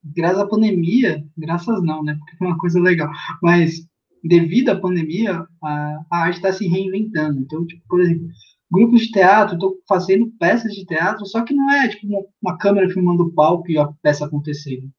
graças 0.03 0.39
à 0.39 0.47
pandemia, 0.47 1.23
graças 1.37 1.81
não, 1.81 2.03
né? 2.03 2.17
Porque 2.19 2.35
foi 2.35 2.47
uma 2.47 2.57
coisa 2.57 2.77
legal, 2.77 3.09
mas 3.41 3.87
devido 4.21 4.67
à 4.67 4.75
pandemia, 4.77 5.45
a, 5.63 6.01
a 6.11 6.17
arte 6.25 6.35
está 6.35 6.51
se 6.51 6.67
reinventando. 6.67 7.39
Então, 7.39 7.65
tipo, 7.65 7.81
por 7.87 8.01
exemplo, 8.01 8.27
grupos 8.71 9.01
de 9.01 9.11
teatro, 9.11 9.55
estou 9.55 9.77
fazendo 9.87 10.31
peças 10.39 10.73
de 10.73 10.85
teatro, 10.85 11.25
só 11.25 11.43
que 11.43 11.53
não 11.53 11.69
é 11.69 11.89
tipo 11.89 12.07
uma, 12.07 12.23
uma 12.41 12.57
câmera 12.57 12.89
filmando 12.89 13.23
o 13.23 13.33
palco 13.33 13.69
e 13.69 13.77
a 13.77 13.87
peça 14.01 14.25
acontecendo. 14.25 14.89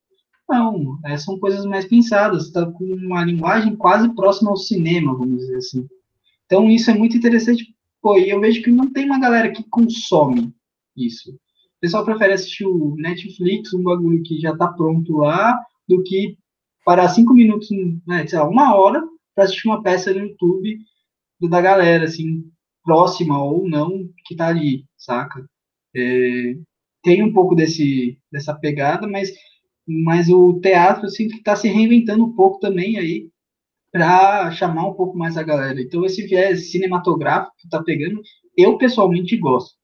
Não, 0.48 0.98
é, 1.04 1.16
são 1.16 1.38
coisas 1.38 1.64
mais 1.64 1.86
pensadas, 1.86 2.46
está 2.46 2.66
com 2.66 2.84
uma 2.84 3.24
linguagem 3.24 3.74
quase 3.74 4.14
próxima 4.14 4.50
ao 4.50 4.56
cinema, 4.56 5.16
vamos 5.16 5.38
dizer 5.38 5.56
assim. 5.56 5.88
Então 6.44 6.68
isso 6.70 6.90
é 6.90 6.94
muito 6.94 7.16
interessante, 7.16 7.74
pô, 8.02 8.18
e 8.18 8.28
eu 8.28 8.40
vejo 8.40 8.62
que 8.62 8.70
não 8.70 8.92
tem 8.92 9.06
uma 9.06 9.18
galera 9.18 9.50
que 9.50 9.64
consome 9.70 10.52
isso. 10.94 11.30
O 11.30 11.80
pessoal 11.80 12.04
prefere 12.04 12.34
assistir 12.34 12.66
o 12.66 12.94
Netflix, 12.96 13.72
um 13.72 13.82
bagulho 13.82 14.22
que 14.22 14.38
já 14.38 14.52
está 14.52 14.68
pronto 14.68 15.16
lá, 15.16 15.58
do 15.88 16.02
que 16.02 16.36
parar 16.84 17.08
cinco 17.08 17.32
minutos, 17.32 17.70
né, 18.06 18.26
sei 18.26 18.38
lá, 18.38 18.46
uma 18.46 18.74
hora, 18.74 19.02
para 19.34 19.44
assistir 19.44 19.68
uma 19.68 19.82
peça 19.82 20.12
no 20.12 20.20
YouTube 20.20 20.78
da 21.48 21.60
galera, 21.60 22.04
assim, 22.04 22.44
próxima 22.84 23.42
ou 23.42 23.68
não 23.68 24.08
que 24.26 24.34
está 24.34 24.48
ali, 24.48 24.84
saca? 24.96 25.44
É, 25.94 26.54
tem 27.02 27.22
um 27.22 27.32
pouco 27.32 27.54
desse, 27.54 28.18
dessa 28.30 28.54
pegada, 28.54 29.06
mas, 29.06 29.30
mas 29.86 30.28
o 30.28 30.60
teatro 30.60 31.06
assim, 31.06 31.28
que 31.28 31.36
está 31.36 31.56
se 31.56 31.68
reinventando 31.68 32.24
um 32.24 32.34
pouco 32.34 32.58
também 32.60 32.98
aí 32.98 33.28
para 33.92 34.50
chamar 34.52 34.88
um 34.88 34.94
pouco 34.94 35.16
mais 35.16 35.36
a 35.36 35.42
galera. 35.42 35.80
Então 35.80 36.04
esse 36.04 36.26
viés 36.26 36.70
cinematográfico 36.70 37.54
que 37.58 37.66
está 37.66 37.82
pegando, 37.82 38.20
eu 38.56 38.78
pessoalmente 38.78 39.36
gosto. 39.36 39.76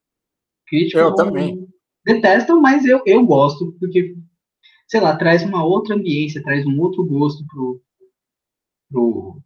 Crítico, 0.67 0.99
eu 0.99 1.15
também. 1.15 1.67
Detestam, 2.05 2.61
mas 2.61 2.87
eu, 2.87 3.03
eu 3.05 3.25
gosto, 3.27 3.73
porque, 3.79 4.17
sei 4.87 5.01
lá, 5.01 5.17
traz 5.17 5.43
uma 5.43 5.65
outra 5.65 5.95
ambiência, 5.95 6.43
traz 6.43 6.65
um 6.67 6.81
outro 6.81 7.05
gosto 7.05 7.45
pro, 7.47 7.83
pro, 8.91 9.43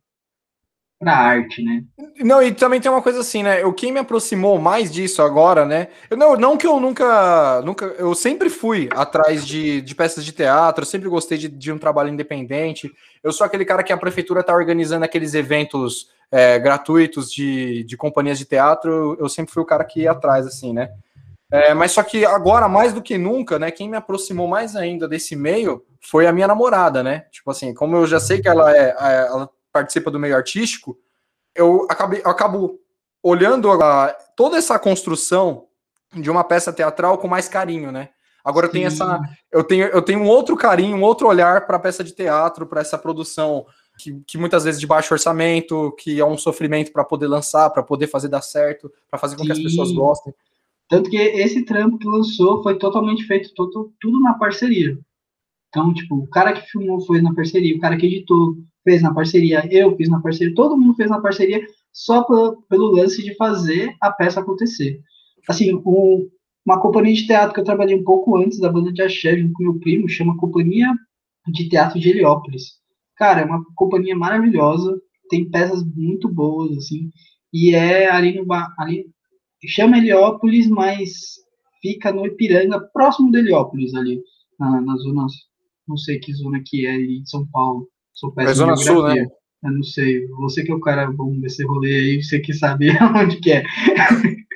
para 1.03 1.17
arte, 1.17 1.61
né? 1.65 1.83
Não, 2.21 2.41
e 2.41 2.55
também 2.55 2.81
tem 2.81 2.89
uma 2.89 3.03
coisa 3.03 3.21
assim, 3.21 3.43
né? 3.43 3.65
O 3.65 3.73
quem 3.73 3.91
me 3.91 3.99
aproximou 3.99 4.57
mais 4.61 4.89
disso 4.91 5.21
agora, 5.21 5.67
né? 5.67 5.89
Eu, 6.09 6.17
não, 6.17 6.37
não 6.37 6.57
que 6.57 6.65
eu 6.65 6.79
nunca, 6.79 7.61
nunca, 7.63 7.87
eu 7.99 8.15
sempre 8.15 8.49
fui 8.49 8.89
atrás 8.95 9.45
de, 9.45 9.81
de 9.83 9.95
peças 9.97 10.25
de 10.25 10.31
teatro, 10.31 10.83
eu 10.83 10.87
sempre 10.87 11.09
gostei 11.09 11.37
de, 11.37 11.49
de 11.49 11.73
um 11.73 11.79
trabalho 11.79 12.09
independente. 12.09 12.89
Eu 13.21 13.33
sou 13.33 13.45
aquele 13.45 13.65
cara 13.65 13.83
que 13.83 13.93
a 13.93 13.97
prefeitura 13.97 14.45
tá 14.45 14.55
organizando 14.55 15.05
aqueles 15.05 15.35
eventos 15.35 16.09
é, 16.31 16.57
gratuitos 16.61 17.33
de, 17.33 17.83
de 17.83 17.97
companhias 17.97 18.39
de 18.39 18.45
teatro. 18.45 19.17
Eu 19.19 19.29
sempre 19.29 19.53
fui 19.53 19.63
o 19.63 19.67
cara 19.67 19.85
que 19.85 20.03
ia 20.03 20.13
atrás, 20.13 20.47
assim, 20.47 20.73
né? 20.73 20.91
É, 21.51 21.75
mas 21.75 21.91
só 21.91 22.03
que 22.05 22.25
agora, 22.25 22.69
mais 22.69 22.93
do 22.93 23.03
que 23.03 23.19
nunca, 23.19 23.59
né? 23.59 23.73
Quem 23.73 23.89
me 23.89 23.97
aproximou 23.97 24.47
mais 24.47 24.77
ainda 24.77 25.09
desse 25.09 25.35
meio 25.35 25.85
foi 26.01 26.29
a 26.29 26.33
minha 26.33 26.47
namorada, 26.47 27.03
né? 27.03 27.25
Tipo 27.33 27.51
assim, 27.51 27.75
como 27.75 27.97
eu 27.97 28.07
já 28.07 28.21
sei 28.21 28.41
que 28.41 28.49
ela 28.49 28.75
é, 28.75 28.95
é 28.99 29.27
ela 29.27 29.51
participa 29.73 30.11
do 30.11 30.19
meio 30.19 30.37
artístico, 30.37 30.99
eu, 31.55 31.87
acabei, 31.89 32.21
eu 32.25 32.31
acabo 32.31 32.79
olhando 33.23 33.71
a, 33.71 34.09
toda 34.37 34.57
essa 34.57 34.79
construção 34.79 35.67
de 36.15 36.31
uma 36.31 36.45
peça 36.45 36.73
teatral 36.73 37.19
com 37.19 37.29
mais 37.29 37.49
carinho, 37.49 37.91
né? 37.91 38.11
Agora 38.45 38.67
eu 38.67 38.71
tenho 38.71 38.89
essa, 38.89 39.21
eu 39.53 39.63
tenho, 39.63 39.87
eu 39.87 40.03
tenho 40.03 40.21
um 40.21 40.27
outro 40.27 40.57
carinho, 40.57 40.97
um 40.97 41.03
outro 41.03 41.29
olhar 41.29 41.65
para 41.65 41.77
a 41.77 41.81
peça 41.81 42.03
de 42.03 42.13
teatro, 42.13 42.67
para 42.67 42.81
essa 42.81 42.99
produção 42.99 43.65
que, 43.99 44.21
que, 44.27 44.37
muitas 44.37 44.65
vezes 44.65 44.81
de 44.81 44.87
baixo 44.87 45.15
orçamento, 45.15 45.93
que 45.93 46.19
é 46.19 46.25
um 46.25 46.37
sofrimento 46.37 46.93
para 46.93 47.05
poder 47.05 47.29
lançar, 47.29 47.71
para 47.71 47.85
poder 47.85 48.09
fazer 48.09 48.29
dar 48.29 48.43
certo, 48.43 48.91
para 49.09 49.19
fazer 49.19 49.37
com 49.37 49.43
Sim. 49.43 49.47
que 49.47 49.53
as 49.53 49.63
pessoas 49.63 49.93
gostem. 49.93 50.35
Tanto 50.89 51.09
que 51.09 51.17
esse 51.17 51.65
trampo 51.65 51.99
que 51.99 52.09
lançou 52.09 52.63
foi 52.63 52.77
totalmente 52.79 53.25
feito 53.25 53.55
todo, 53.55 53.93
tudo 54.01 54.21
na 54.21 54.35
parceria. 54.35 54.99
Então, 55.69 55.95
tipo, 55.95 56.17
o 56.17 56.27
cara 56.27 56.53
que 56.53 56.69
filmou 56.69 57.01
foi 57.01 57.23
na 57.23 57.33
parceria, 57.33 57.77
o 57.77 57.81
cara 57.81 57.97
que 57.97 58.07
editou 58.07 58.57
fez 58.85 59.03
na 59.03 59.15
parceria, 59.15 59.67
eu 59.71 59.97
fiz 59.97 60.09
na 60.09 60.21
parceria, 60.21 60.55
todo 60.55 60.77
mundo 60.77 60.95
fez 60.95 61.11
na 61.11 61.21
parceria 61.21 61.65
só 61.93 62.23
pelo, 62.25 62.63
pelo 62.69 62.91
lance 62.93 63.23
de 63.23 63.35
fazer 63.37 63.95
a 64.01 64.11
peça 64.11 64.41
acontecer. 64.41 65.01
Assim, 65.49 65.75
um, 65.75 66.29
uma 66.65 66.81
companhia 66.81 67.15
de 67.15 67.27
teatro 67.27 67.55
que 67.55 67.61
eu 67.61 67.65
trabalhei 67.65 67.95
um 67.95 68.05
pouco 68.05 68.37
antes 68.37 68.59
da 68.59 68.71
banda 68.71 68.93
de 68.93 69.03
axé, 69.03 69.37
junto 69.37 69.53
com 69.55 69.65
meu 69.65 69.79
primo, 69.79 70.09
chama 70.09 70.37
Companhia 70.37 70.93
de 71.49 71.69
Teatro 71.69 71.99
de 71.99 72.09
Heliópolis. 72.09 72.81
Cara, 73.17 73.41
é 73.41 73.45
uma 73.45 73.65
companhia 73.75 74.17
maravilhosa, 74.17 74.97
tem 75.29 75.51
peças 75.51 75.85
muito 75.85 76.29
boas, 76.29 76.77
assim, 76.77 77.11
e 77.53 77.75
é 77.75 78.11
ali 78.11 78.35
no 78.35 78.47
ali 78.79 79.07
chama 79.67 79.99
Heliópolis, 79.99 80.69
mas 80.69 81.13
fica 81.81 82.13
no 82.13 82.27
Ipiranga, 82.27 82.81
próximo 82.93 83.31
de 83.31 83.39
Heliópolis 83.39 83.95
ali, 83.95 84.21
na, 84.59 84.81
na 84.81 84.97
zona, 84.97 85.27
não 85.87 85.97
sei 85.97 86.19
que 86.19 86.33
zona 86.33 86.63
que 86.65 86.87
é 86.87 86.97
de 86.97 87.23
São 87.29 87.47
Paulo. 87.49 87.89
Sou 88.15 88.33
péssimo 88.33 88.51
é 88.51 88.55
Zona 88.55 88.77
Sul, 88.77 89.03
né? 89.09 89.27
Eu 89.65 89.73
não 89.73 89.83
sei. 89.83 90.27
Você 90.29 90.63
que 90.63 90.73
é 90.73 90.75
o 90.75 90.81
cara 90.81 91.11
bom 91.11 91.39
desse 91.39 91.65
rolê 91.65 91.95
aí, 91.95 92.23
você 92.23 92.41
que 92.41 92.53
sabe 92.53 92.89
onde 93.17 93.39
que 93.39 93.53
é. 93.53 93.65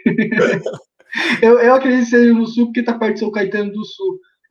eu, 1.42 1.58
eu 1.58 1.74
acredito 1.74 2.04
que 2.04 2.10
seja 2.10 2.32
no 2.32 2.46
Sul, 2.46 2.66
porque 2.66 2.82
tá 2.82 2.98
perto 2.98 3.14
de 3.14 3.20
São 3.20 3.30
Caetano 3.30 3.72
do 3.72 3.84
Sul. 3.84 4.18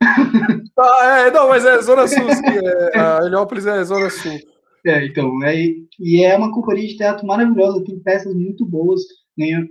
ah, 0.78 1.26
é, 1.26 1.30
não, 1.30 1.48
mas 1.48 1.64
é 1.64 1.80
Zona 1.82 2.06
Sul, 2.06 2.30
sim. 2.32 2.44
É, 2.92 2.98
a 2.98 3.20
Heliópolis 3.24 3.66
é 3.66 3.84
Zona 3.84 4.10
Sul. 4.10 4.38
É, 4.86 5.04
então, 5.04 5.42
é, 5.42 5.54
e 5.98 6.22
é 6.22 6.36
uma 6.36 6.52
companhia 6.52 6.86
de 6.86 6.96
teatro 6.96 7.26
maravilhosa, 7.26 7.82
tem 7.82 7.98
peças 7.98 8.32
muito 8.34 8.64
boas, 8.64 9.00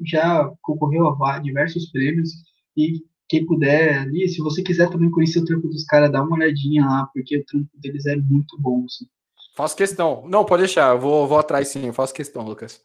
já 0.04 0.52
concorreu 0.62 1.08
a 1.24 1.40
diversos 1.40 1.90
prêmios, 1.90 2.32
e 2.76 3.02
quem 3.30 3.46
puder 3.46 4.00
ali, 4.00 4.28
se 4.28 4.40
você 4.40 4.62
quiser 4.62 4.90
também 4.90 5.10
conhecer 5.10 5.40
o 5.40 5.46
trampo 5.46 5.70
dos 5.70 5.86
caras, 5.86 6.12
dá 6.12 6.22
uma 6.22 6.36
olhadinha 6.36 6.86
lá, 6.86 7.10
porque 7.14 7.38
o 7.38 7.46
trampo 7.46 7.70
deles 7.80 8.06
é 8.06 8.16
muito 8.18 8.60
bom, 8.60 8.84
assim. 8.86 9.06
Faço 9.56 9.76
questão. 9.76 10.24
Não, 10.28 10.44
pode 10.44 10.64
deixar. 10.64 10.94
Eu 10.94 11.00
vou, 11.00 11.26
vou 11.26 11.40
atrás 11.40 11.70
sim. 11.70 11.88
Eu 11.88 11.94
faço 11.94 12.14
questão, 12.14 12.44
Lucas. 12.44 12.82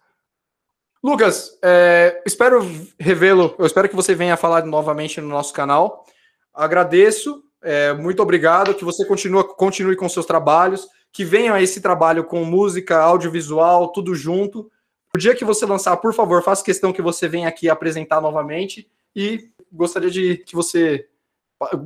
Lucas, 1.02 1.58
é, 1.62 2.22
espero 2.24 2.60
revê-lo. 2.98 3.56
Eu 3.58 3.66
espero 3.66 3.88
que 3.88 3.96
você 3.96 4.14
venha 4.14 4.36
falar 4.36 4.64
novamente 4.64 5.20
no 5.20 5.28
nosso 5.28 5.52
canal. 5.52 6.06
Agradeço. 6.54 7.42
É, 7.60 7.92
muito 7.92 8.22
obrigado. 8.22 8.72
Que 8.74 8.84
você 8.84 9.04
continue, 9.04 9.42
continue 9.56 9.96
com 9.96 10.08
seus 10.08 10.24
trabalhos. 10.24 10.88
Que 11.12 11.24
venha 11.24 11.60
esse 11.60 11.80
trabalho 11.80 12.22
com 12.22 12.44
música, 12.44 12.98
audiovisual, 12.98 13.88
tudo 13.88 14.14
junto. 14.14 14.70
O 15.12 15.18
dia 15.18 15.34
que 15.34 15.44
você 15.44 15.66
lançar, 15.66 15.96
por 15.96 16.14
favor, 16.14 16.40
faça 16.40 16.64
questão 16.64 16.92
que 16.92 17.02
você 17.02 17.26
venha 17.26 17.48
aqui 17.48 17.68
apresentar 17.68 18.20
novamente. 18.20 18.88
E 19.16 19.50
gostaria 19.72 20.10
de 20.10 20.36
que 20.36 20.54
você 20.54 21.08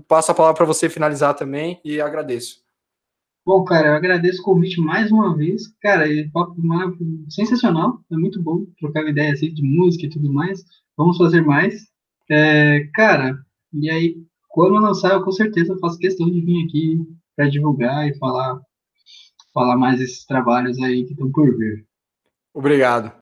passe 0.07 0.31
a 0.31 0.35
palavra 0.35 0.59
para 0.59 0.67
você 0.67 0.91
finalizar 0.91 1.33
também. 1.33 1.81
E 1.83 2.03
agradeço. 2.03 2.64
Bom, 3.47 3.63
cara, 3.63 3.89
eu 3.89 3.95
agradeço 3.95 4.41
o 4.41 4.45
convite 4.45 4.81
mais 4.81 5.13
uma 5.13 5.37
vez. 5.37 5.69
Cara, 5.83 6.11
é 6.11 6.27
papo 6.29 6.57
sensacional, 7.29 8.01
é 8.11 8.17
muito 8.17 8.43
bom 8.43 8.65
trocar 8.79 9.03
uma 9.03 9.11
ideia 9.11 9.33
assim 9.33 9.53
de 9.53 9.63
música 9.63 10.07
e 10.07 10.09
tudo 10.09 10.33
mais. 10.33 10.65
Vamos 10.97 11.19
fazer 11.19 11.43
mais. 11.43 11.75
É, 12.31 12.89
cara, 12.95 13.39
e 13.73 13.91
aí, 13.91 14.17
quando 14.49 14.77
eu 14.77 14.81
lançar, 14.81 15.13
eu 15.13 15.23
com 15.23 15.31
certeza 15.31 15.77
faço 15.79 15.99
questão 15.99 16.31
de 16.31 16.41
vir 16.41 16.65
aqui 16.65 17.01
para 17.37 17.51
divulgar 17.51 18.09
e 18.09 18.17
falar, 18.17 18.59
falar 19.53 19.77
mais 19.77 20.01
esses 20.01 20.25
trabalhos 20.25 20.79
aí 20.81 21.05
que 21.05 21.13
estão 21.13 21.31
por 21.31 21.55
vir. 21.55 21.87
Obrigado. 22.55 23.13